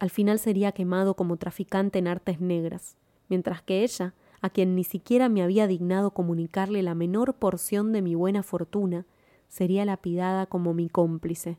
[0.01, 2.97] al final sería quemado como traficante en artes negras,
[3.29, 8.03] mientras que ella, a quien ni siquiera me había dignado comunicarle la menor porción de
[8.03, 9.07] mi buena fortuna,
[9.47, 11.59] sería lapidada como mi cómplice.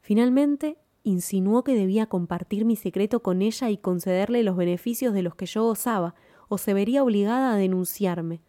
[0.00, 5.36] Finalmente, insinuó que debía compartir mi secreto con ella y concederle los beneficios de los
[5.36, 6.16] que yo gozaba,
[6.52, 8.42] o se vería obligada a denunciarme,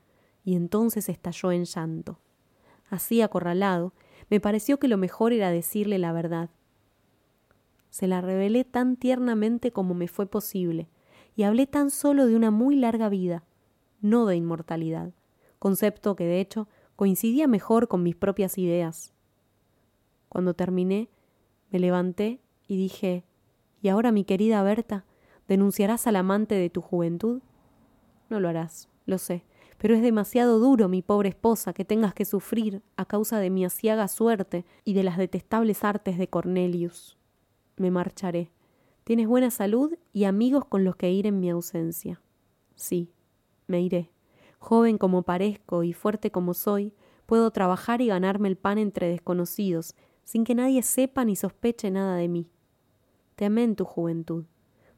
[0.43, 2.19] y entonces estalló en llanto.
[2.89, 3.93] Así acorralado,
[4.29, 6.49] me pareció que lo mejor era decirle la verdad.
[7.91, 10.89] Se la revelé tan tiernamente como me fue posible,
[11.37, 13.45] y hablé tan solo de una muy larga vida,
[14.01, 15.13] no de inmortalidad,
[15.57, 19.13] concepto que de hecho coincidía mejor con mis propias ideas.
[20.27, 21.07] Cuando terminé,
[21.71, 23.23] me levanté y dije
[23.81, 25.05] ¿Y ahora, mi querida Berta,
[25.47, 27.41] denunciarás al amante de tu juventud?
[28.33, 29.45] No lo harás, lo sé,
[29.77, 33.63] pero es demasiado duro, mi pobre esposa, que tengas que sufrir a causa de mi
[33.63, 37.15] asiaga suerte y de las detestables artes de Cornelius.
[37.77, 38.49] Me marcharé.
[39.03, 42.23] Tienes buena salud y amigos con los que ir en mi ausencia.
[42.73, 43.11] Sí,
[43.67, 44.09] me iré.
[44.57, 46.91] Joven como parezco y fuerte como soy,
[47.27, 49.93] puedo trabajar y ganarme el pan entre desconocidos,
[50.23, 52.49] sin que nadie sepa ni sospeche nada de mí.
[53.35, 54.45] Te amé en tu juventud.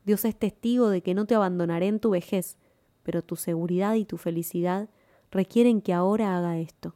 [0.06, 2.58] Dios es testigo de que no te abandonaré en tu vejez,
[3.05, 4.89] pero tu seguridad y tu felicidad
[5.31, 6.95] requieren que ahora haga esto.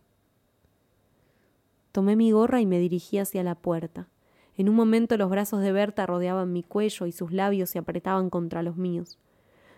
[1.91, 4.09] Tomé mi gorra y me dirigí hacia la puerta.
[4.57, 8.29] En un momento los brazos de Berta rodeaban mi cuello y sus labios se apretaban
[8.29, 9.17] contra los míos.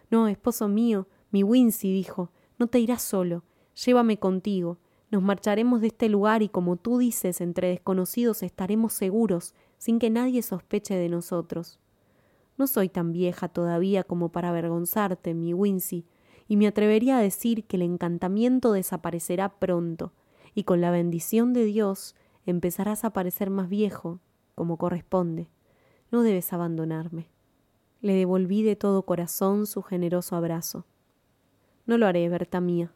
[0.10, 3.44] No, esposo mío, mi Wincy dijo, no te irás solo,
[3.86, 4.78] llévame contigo.
[5.12, 10.10] Nos marcharemos de este lugar y como tú dices, entre desconocidos estaremos seguros, sin que
[10.10, 11.80] nadie sospeche de nosotros.
[12.58, 16.06] No soy tan vieja todavía como para avergonzarte, mi Wincy,
[16.52, 20.12] y me atrevería a decir que el encantamiento desaparecerá pronto,
[20.54, 22.14] y con la bendición de Dios
[22.46, 24.20] empezarás a parecer más viejo,
[24.54, 25.48] como corresponde.
[26.12, 27.30] No debes abandonarme.
[28.02, 30.84] Le devolví de todo corazón su generoso abrazo.
[31.86, 32.92] No lo haré, Berta mía,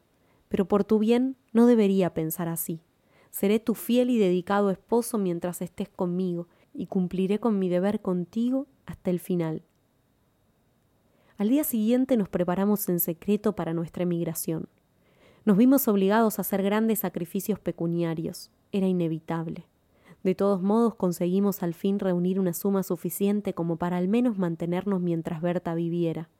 [0.50, 2.82] pero por tu bien no debería pensar así.
[3.30, 8.66] Seré tu fiel y dedicado esposo mientras estés conmigo, y cumpliré con mi deber contigo
[8.84, 9.62] hasta el final.
[11.38, 14.68] Al día siguiente nos preparamos en secreto para nuestra emigración.
[15.44, 18.50] Nos vimos obligados a hacer grandes sacrificios pecuniarios.
[18.72, 19.66] Era inevitable.
[20.22, 25.02] De todos modos conseguimos al fin reunir una suma suficiente como para al menos mantenernos
[25.02, 26.30] mientras Berta viviera.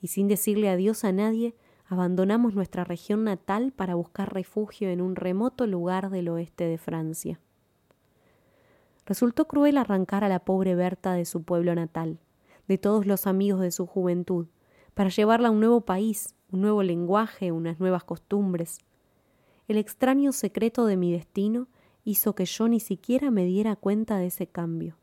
[0.00, 1.54] Y sin decirle adiós a nadie,
[1.86, 7.40] abandonamos nuestra región natal para buscar refugio en un remoto lugar del oeste de Francia.
[9.04, 12.18] Resultó cruel arrancar a la pobre Berta de su pueblo natal
[12.68, 14.46] de todos los amigos de su juventud,
[14.94, 18.78] para llevarla a un nuevo país, un nuevo lenguaje, unas nuevas costumbres.
[19.66, 21.68] El extraño secreto de mi destino
[22.04, 24.96] hizo que yo ni siquiera me diera cuenta de ese cambio.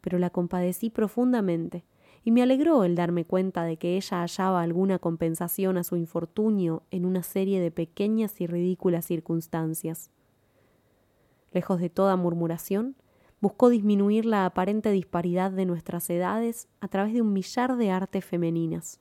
[0.00, 1.84] Pero la compadecí profundamente,
[2.24, 6.82] y me alegró el darme cuenta de que ella hallaba alguna compensación a su infortunio
[6.90, 10.10] en una serie de pequeñas y ridículas circunstancias.
[11.52, 12.96] Lejos de toda murmuración,
[13.40, 18.24] buscó disminuir la aparente disparidad de nuestras edades a través de un millar de artes
[18.24, 19.00] femeninas,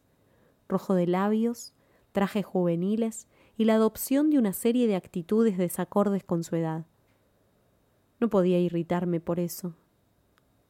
[0.67, 1.73] rojo de labios,
[2.11, 6.85] trajes juveniles y la adopción de una serie de actitudes desacordes con su edad.
[8.19, 9.73] No podía irritarme por eso.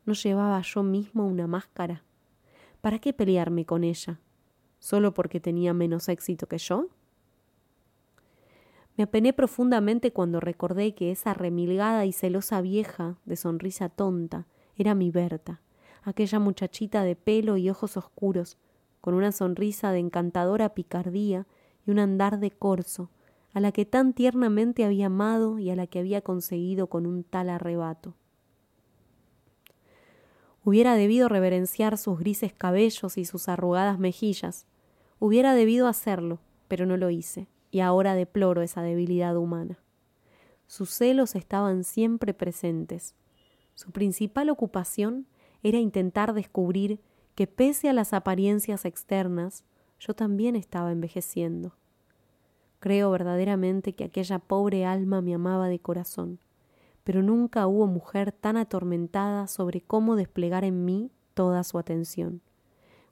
[0.05, 2.03] ¿No llevaba yo mismo una máscara?
[2.81, 4.19] ¿Para qué pelearme con ella?
[4.79, 6.87] ¿Solo porque tenía menos éxito que yo?
[8.97, 14.95] Me apené profundamente cuando recordé que esa remilgada y celosa vieja, de sonrisa tonta, era
[14.95, 15.61] mi Berta,
[16.01, 18.57] aquella muchachita de pelo y ojos oscuros,
[18.99, 21.45] con una sonrisa de encantadora picardía
[21.85, 23.11] y un andar de corzo,
[23.53, 27.23] a la que tan tiernamente había amado y a la que había conseguido con un
[27.23, 28.15] tal arrebato.
[30.63, 34.65] Hubiera debido reverenciar sus grises cabellos y sus arrugadas mejillas.
[35.19, 39.79] Hubiera debido hacerlo, pero no lo hice y ahora deploro esa debilidad humana.
[40.67, 43.15] Sus celos estaban siempre presentes.
[43.73, 45.27] Su principal ocupación
[45.63, 46.99] era intentar descubrir
[47.35, 49.63] que pese a las apariencias externas,
[49.99, 51.73] yo también estaba envejeciendo.
[52.79, 56.39] Creo verdaderamente que aquella pobre alma me amaba de corazón,
[57.03, 62.41] pero nunca hubo mujer tan atormentada sobre cómo desplegar en mí toda su atención.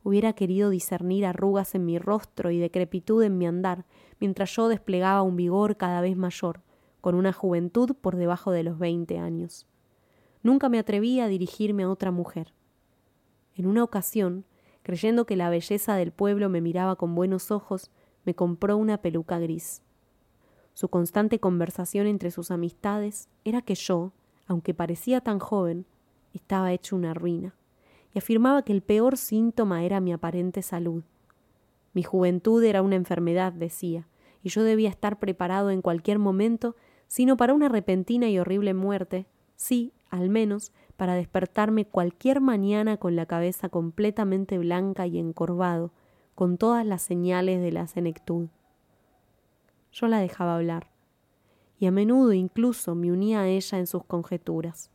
[0.03, 3.85] Hubiera querido discernir arrugas en mi rostro y decrepitud en mi andar,
[4.19, 6.61] mientras yo desplegaba un vigor cada vez mayor,
[7.01, 9.67] con una juventud por debajo de los veinte años.
[10.43, 12.53] Nunca me atreví a dirigirme a otra mujer.
[13.55, 14.45] En una ocasión,
[14.83, 17.91] creyendo que la belleza del pueblo me miraba con buenos ojos,
[18.25, 19.81] me compró una peluca gris.
[20.73, 24.11] Su constante conversación entre sus amistades era que yo,
[24.45, 25.85] aunque parecía tan joven,
[26.33, 27.55] estaba hecho una ruina,
[28.13, 31.03] y afirmaba que el peor síntoma era mi aparente salud.
[31.95, 34.05] Mi juventud era una enfermedad, decía,
[34.43, 36.75] y yo debía estar preparado en cualquier momento,
[37.07, 43.15] sino para una repentina y horrible muerte, sí, al menos, para despertarme cualquier mañana con
[43.15, 45.93] la cabeza completamente blanca y encorvado,
[46.35, 48.49] con todas las señales de la senectud.
[49.93, 50.89] Yo la dejaba hablar,
[51.79, 54.91] y a menudo incluso me unía a ella en sus conjeturas.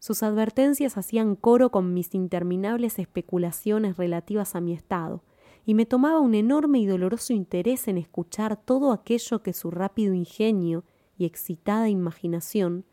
[0.00, 5.22] Sus advertencias hacían coro con mis interminables especulaciones relativas a mi estado,
[5.68, 10.14] y me tomaba un enorme y doloroso interés en escuchar todo aquello que su rápido
[10.14, 10.82] ingenio
[11.18, 12.86] y excitada imaginación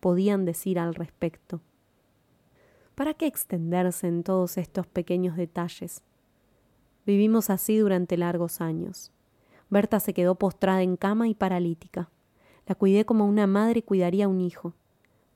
[0.00, 1.60] podían decir al respecto.
[2.94, 6.00] ¿Para qué extenderse en todos estos pequeños detalles?
[7.04, 9.12] Vivimos así durante largos años.
[9.68, 12.08] Berta se quedó postrada en cama y paralítica.
[12.66, 14.72] La cuidé como una madre cuidaría a un hijo.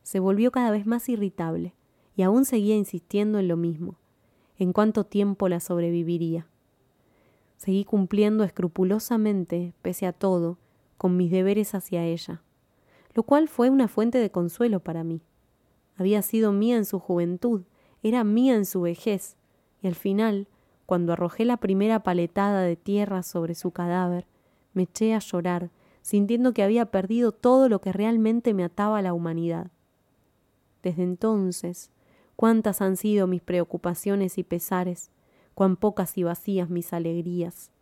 [0.03, 1.75] Se volvió cada vez más irritable,
[2.17, 3.99] y aún seguía insistiendo en lo mismo,
[4.57, 6.47] en cuánto tiempo la sobreviviría.
[7.57, 10.59] Seguí cumpliendo escrupulosamente, pese a todo,
[10.99, 12.43] con mis deberes hacia ella,
[13.15, 15.23] lo cual fue una fuente de consuelo para mí
[15.97, 17.63] había sido mía en su juventud,
[18.03, 19.37] era mía en su vejez,
[19.83, 20.47] y al final,
[20.85, 24.27] cuando arrojé la primera paletada de tierra sobre su cadáver,
[24.75, 25.71] me eché a llorar,
[26.03, 29.71] sintiendo que había perdido todo lo que realmente me ataba a la humanidad.
[30.83, 31.91] Desde entonces,
[32.37, 35.11] cuántas han sido mis preocupaciones y pesares,
[35.57, 37.73] cuán pocas y vacías mis alegrías.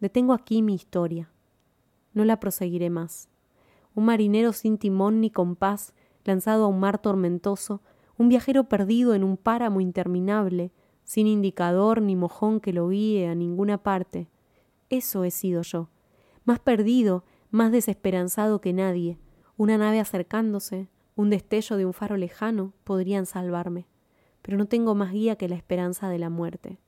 [0.00, 1.30] Detengo aquí mi historia.
[2.14, 3.30] No la proseguiré más
[3.94, 5.94] un marinero sin timón ni compás,
[6.24, 7.80] lanzado a un mar tormentoso,
[8.16, 10.72] un viajero perdido en un páramo interminable,
[11.04, 14.28] sin indicador ni mojón que lo guíe a ninguna parte.
[14.90, 15.88] Eso he sido yo,
[16.44, 19.18] más perdido, más desesperanzado que nadie.
[19.56, 23.86] Una nave acercándose, un destello de un faro lejano podrían salvarme,
[24.42, 26.78] pero no tengo más guía que la esperanza de la muerte.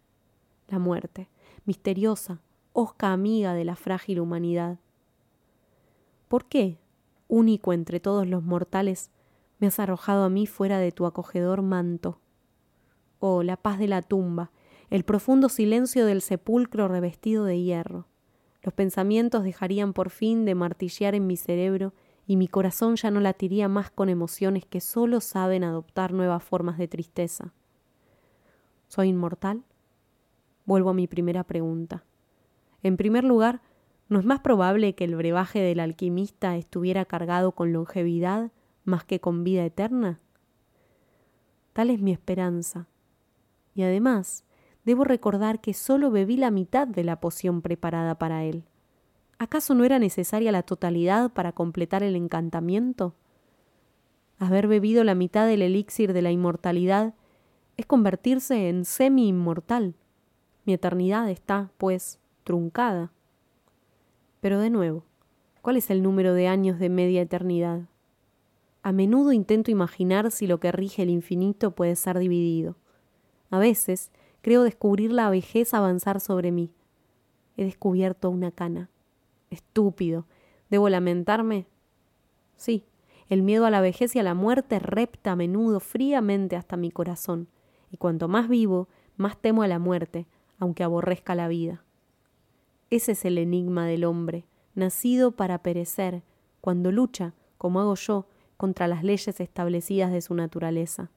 [0.68, 1.28] La muerte,
[1.64, 2.40] misteriosa,
[2.72, 4.78] hosca amiga de la frágil humanidad.
[6.28, 6.78] ¿Por qué?
[7.32, 9.11] único entre todos los mortales,
[9.59, 12.20] me has arrojado a mí fuera de tu acogedor manto.
[13.20, 14.50] Oh, la paz de la tumba,
[14.90, 18.07] el profundo silencio del sepulcro revestido de hierro.
[18.62, 21.94] Los pensamientos dejarían por fin de martillear en mi cerebro
[22.26, 26.78] y mi corazón ya no latiría más con emociones que sólo saben adoptar nuevas formas
[26.78, 27.52] de tristeza.
[28.88, 29.62] ¿Soy inmortal?
[30.64, 32.04] Vuelvo a mi primera pregunta.
[32.82, 33.60] En primer lugar,
[34.12, 38.52] ¿No es más probable que el brebaje del alquimista estuviera cargado con longevidad
[38.84, 40.20] más que con vida eterna?
[41.72, 42.88] Tal es mi esperanza.
[43.74, 44.44] Y además,
[44.84, 48.64] debo recordar que sólo bebí la mitad de la poción preparada para él.
[49.38, 53.14] ¿Acaso no era necesaria la totalidad para completar el encantamiento?
[54.38, 57.14] Haber bebido la mitad del elixir de la inmortalidad
[57.76, 59.94] es convertirse en semi-inmortal.
[60.64, 63.12] Mi eternidad está, pues, truncada.
[64.40, 65.04] Pero de nuevo,
[65.60, 67.82] ¿cuál es el número de años de media eternidad?
[68.82, 72.76] A menudo intento imaginar si lo que rige el infinito puede ser dividido.
[73.50, 74.10] A veces
[74.40, 76.72] creo descubrir la vejez avanzar sobre mí.
[77.56, 78.90] He descubierto una cana.
[79.53, 80.24] Estúpido.
[80.70, 81.66] ¿Debo lamentarme?
[82.57, 82.86] Sí,
[83.28, 86.90] el miedo a la vejez y a la muerte repta a menudo fríamente hasta mi
[86.90, 87.48] corazón,
[87.90, 90.26] y cuanto más vivo, más temo a la muerte,
[90.59, 91.84] aunque aborrezca la vida.
[92.88, 94.44] Ese es el enigma del hombre,
[94.74, 96.22] nacido para perecer,
[96.61, 98.26] cuando lucha, como hago yo,
[98.57, 101.11] contra las leyes establecidas de su naturaleza.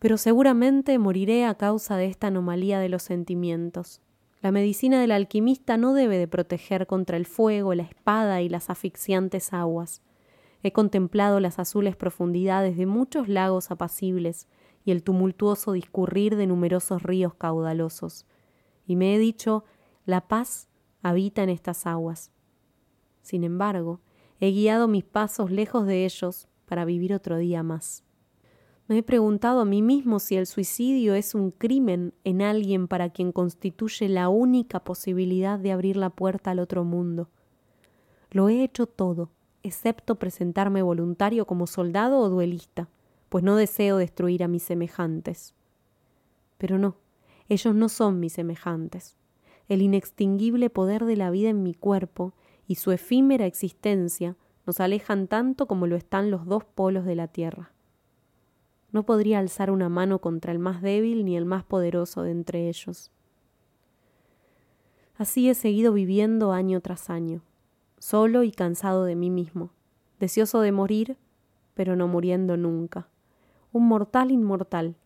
[0.00, 4.00] Pero seguramente moriré a causa de esta anomalía de los sentimientos.
[4.42, 8.68] La medicina del alquimista no debe de proteger contra el fuego, la espada y las
[8.68, 10.02] asfixiantes aguas.
[10.62, 14.48] He contemplado las azules profundidades de muchos lagos apacibles
[14.84, 18.26] y el tumultuoso discurrir de numerosos ríos caudalosos
[18.86, 19.64] y me he dicho,
[20.04, 20.68] la paz
[21.02, 22.30] habita en estas aguas.
[23.22, 24.00] Sin embargo,
[24.40, 28.04] he guiado mis pasos lejos de ellos para vivir otro día más.
[28.88, 33.10] Me he preguntado a mí mismo si el suicidio es un crimen en alguien para
[33.10, 37.28] quien constituye la única posibilidad de abrir la puerta al otro mundo.
[38.30, 39.30] Lo he hecho todo,
[39.62, 42.88] excepto presentarme voluntario como soldado o duelista,
[43.28, 45.54] pues no deseo destruir a mis semejantes.
[46.58, 46.96] Pero no,
[47.48, 49.16] ellos no son mis semejantes.
[49.68, 52.34] El inextinguible poder de la vida en mi cuerpo
[52.66, 57.28] y su efímera existencia nos alejan tanto como lo están los dos polos de la
[57.28, 57.71] Tierra.
[58.92, 62.68] No podría alzar una mano contra el más débil ni el más poderoso de entre
[62.68, 63.10] ellos.
[65.16, 67.42] Así he seguido viviendo año tras año,
[67.98, 69.70] solo y cansado de mí mismo,
[70.20, 71.16] deseoso de morir,
[71.74, 73.08] pero no muriendo nunca.
[73.72, 74.96] Un mortal inmortal.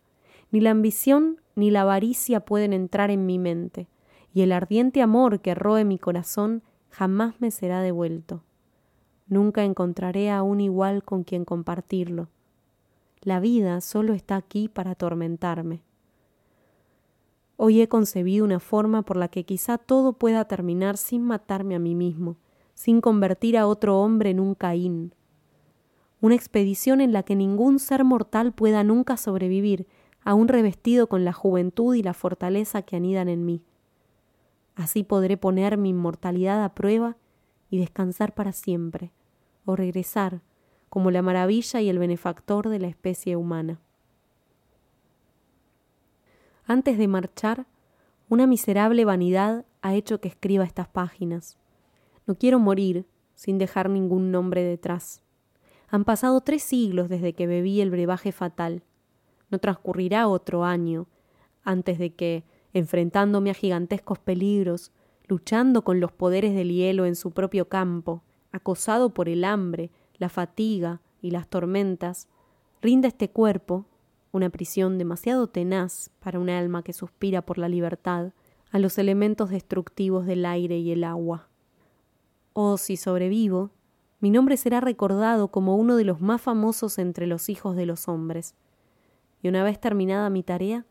[0.51, 3.89] Ni la ambición ni la avaricia pueden entrar en mi mente,
[4.33, 8.43] y el ardiente amor que roe mi corazón jamás me será devuelto.
[9.29, 12.29] Nunca encontraré a un igual con quien compartirlo.
[13.23, 15.83] La vida solo está aquí para atormentarme.
[17.57, 21.79] Hoy he concebido una forma por la que quizá todo pueda terminar sin matarme a
[21.79, 22.37] mí mismo,
[22.75, 25.15] sin convertir a otro hombre en un Caín.
[26.21, 29.87] Una expedición en la que ningún ser mortal pueda nunca sobrevivir,
[30.23, 33.63] aún revestido con la juventud y la fortaleza que anidan en mí.
[34.75, 37.17] Así podré poner mi inmortalidad a prueba
[37.71, 39.13] y descansar para siempre,
[39.65, 40.43] o regresar
[40.89, 43.81] como la maravilla y el benefactor de la especie humana.
[46.67, 47.67] Antes de marchar,
[48.29, 51.59] una miserable vanidad ha hecho que escriba estas páginas.
[52.27, 55.23] No quiero morir sin dejar ningún nombre detrás.
[55.89, 58.83] Han pasado tres siglos desde que bebí el brebaje fatal.
[59.51, 61.07] No transcurrirá otro año
[61.63, 64.93] antes de que, enfrentándome a gigantescos peligros,
[65.29, 68.23] luchando con los poderes del hielo en su propio campo,
[68.53, 72.29] acosado por el hambre, la fatiga y las tormentas,
[72.81, 73.87] rinda este cuerpo,
[74.33, 78.33] una prisión demasiado tenaz para un alma que suspira por la libertad,
[78.71, 81.49] a los elementos destructivos del aire y el agua.
[82.53, 83.71] Oh, si sobrevivo,
[84.21, 88.09] mi nombre será recordado como uno de los más famosos entre los hijos de los
[88.09, 88.55] hombres.
[89.43, 90.87] Y una vez terminada mi tarea,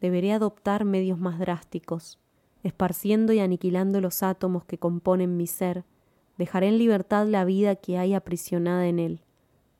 [0.00, 2.18] deberé adoptar medios más drásticos,
[2.62, 5.84] esparciendo y aniquilando los átomos que componen mi ser,
[6.38, 9.20] dejaré en libertad la vida que hay aprisionada en él,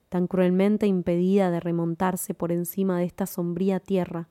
[0.09, 4.29] tan cruelmente impedida de remontarse por encima de esta sombría tierra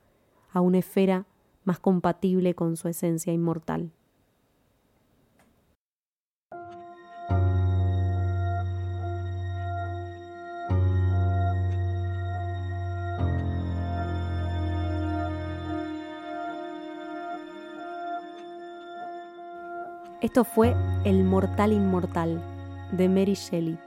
[0.52, 1.26] a una esfera
[1.64, 3.92] más compatible con su esencia inmortal.
[20.24, 22.42] Esto fue El Mortal Inmortal
[22.94, 23.78] de Mary Shelley.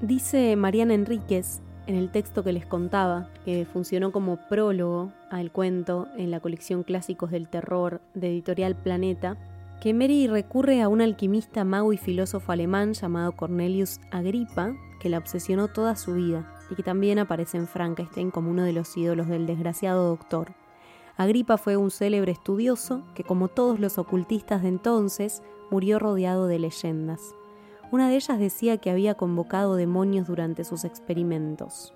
[0.00, 6.08] Dice Mariana Enríquez en el texto que les contaba, que funcionó como prólogo al cuento
[6.16, 9.36] en la colección Clásicos del Terror de Editorial Planeta,
[9.82, 14.72] que Mary recurre a un alquimista, mago y filósofo alemán llamado Cornelius Agrippa,
[15.02, 18.72] que la obsesionó toda su vida y que también aparece en Frankenstein como uno de
[18.72, 20.54] los ídolos del desgraciado doctor.
[21.18, 26.60] Agripa fue un célebre estudioso que, como todos los ocultistas de entonces, murió rodeado de
[26.60, 27.34] leyendas.
[27.90, 31.92] Una de ellas decía que había convocado demonios durante sus experimentos.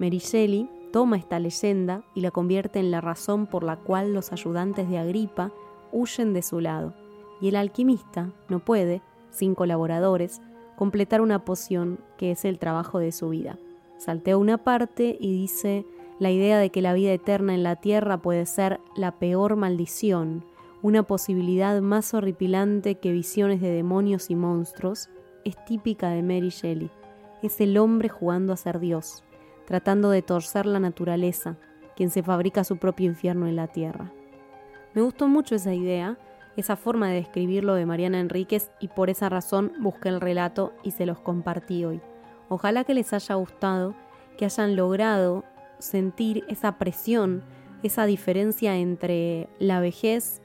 [0.00, 4.88] Shelley toma esta leyenda y la convierte en la razón por la cual los ayudantes
[4.88, 5.52] de Agripa
[5.92, 6.92] huyen de su lado,
[7.40, 10.42] y el alquimista no puede, sin colaboradores,
[10.76, 13.58] completar una poción que es el trabajo de su vida.
[13.98, 15.86] Saltea una parte y dice
[16.20, 20.44] la idea de que la vida eterna en la tierra puede ser la peor maldición,
[20.82, 25.08] una posibilidad más horripilante que visiones de demonios y monstruos,
[25.46, 26.90] es típica de Mary Shelley.
[27.42, 29.24] Es el hombre jugando a ser Dios,
[29.64, 31.56] tratando de torcer la naturaleza,
[31.96, 34.12] quien se fabrica su propio infierno en la tierra.
[34.92, 36.18] Me gustó mucho esa idea,
[36.54, 40.90] esa forma de describirlo de Mariana Enríquez y por esa razón busqué el relato y
[40.90, 42.02] se los compartí hoy.
[42.50, 43.94] Ojalá que les haya gustado,
[44.36, 45.44] que hayan logrado
[45.80, 47.42] sentir esa presión,
[47.82, 50.40] esa diferencia entre la vejez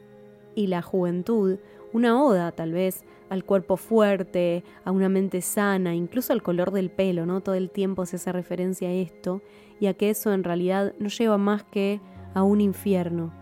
[0.55, 1.59] y la juventud,
[1.93, 6.89] una oda tal vez al cuerpo fuerte, a una mente sana, incluso al color del
[6.89, 7.41] pelo, ¿no?
[7.41, 9.41] Todo el tiempo se hace referencia a esto
[9.79, 11.99] y a que eso en realidad no lleva más que
[12.33, 13.33] a un infierno.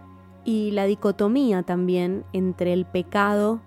[0.46, 3.62] Y la dicotomía también entre el pecado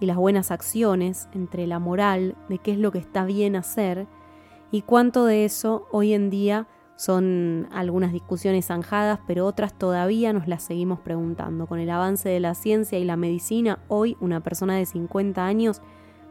[0.00, 4.06] y las buenas acciones, entre la moral de qué es lo que está bien hacer
[4.70, 6.66] y cuánto de eso hoy en día
[7.00, 11.66] son algunas discusiones zanjadas, pero otras todavía nos las seguimos preguntando.
[11.66, 15.80] Con el avance de la ciencia y la medicina, hoy una persona de 50 años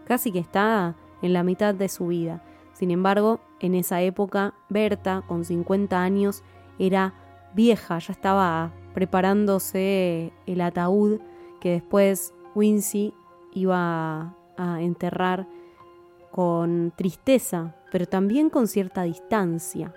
[0.06, 2.44] casi que está en la mitad de su vida.
[2.74, 6.44] Sin embargo, en esa época, Berta, con 50 años,
[6.78, 7.16] era
[7.56, 11.20] vieja, ya estaba preparándose el ataúd
[11.62, 13.16] que después Wincy
[13.54, 15.48] iba a enterrar
[16.30, 19.96] con tristeza, pero también con cierta distancia.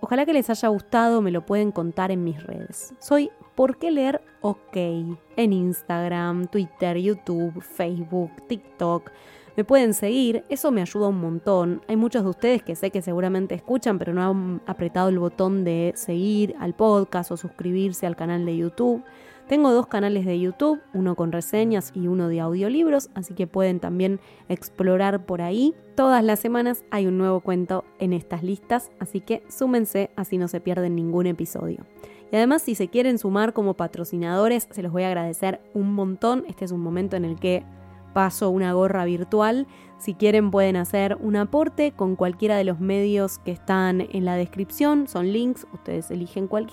[0.00, 2.94] Ojalá que les haya gustado, me lo pueden contar en mis redes.
[2.98, 3.30] Soy
[3.60, 4.74] ¿Por qué leer OK?
[4.74, 9.10] En Instagram, Twitter, YouTube, Facebook, TikTok.
[9.54, 11.82] Me pueden seguir, eso me ayuda un montón.
[11.86, 15.64] Hay muchos de ustedes que sé que seguramente escuchan, pero no han apretado el botón
[15.64, 19.04] de seguir al podcast o suscribirse al canal de YouTube.
[19.50, 23.80] Tengo dos canales de YouTube, uno con reseñas y uno de audiolibros, así que pueden
[23.80, 25.74] también explorar por ahí.
[25.96, 30.46] Todas las semanas hay un nuevo cuento en estas listas, así que súmense así no
[30.46, 31.84] se pierden ningún episodio.
[32.30, 36.44] Y además si se quieren sumar como patrocinadores, se los voy a agradecer un montón.
[36.46, 37.64] Este es un momento en el que
[38.12, 39.66] paso una gorra virtual.
[39.98, 44.34] Si quieren pueden hacer un aporte con cualquiera de los medios que están en la
[44.34, 45.08] descripción.
[45.08, 46.68] Son links, ustedes eligen cual,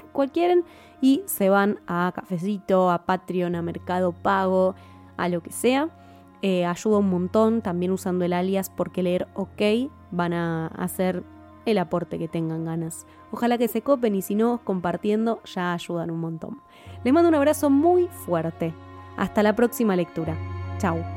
[1.01, 4.75] y se van a Cafecito, a Patreon, a Mercado Pago,
[5.17, 5.89] a lo que sea.
[6.41, 11.23] Eh, ayuda un montón también usando el alias porque leer OK van a hacer
[11.65, 13.05] el aporte que tengan ganas.
[13.31, 16.61] Ojalá que se copen y si no, compartiendo ya ayudan un montón.
[17.03, 18.73] Les mando un abrazo muy fuerte.
[19.17, 20.37] Hasta la próxima lectura.
[20.77, 21.16] Chao.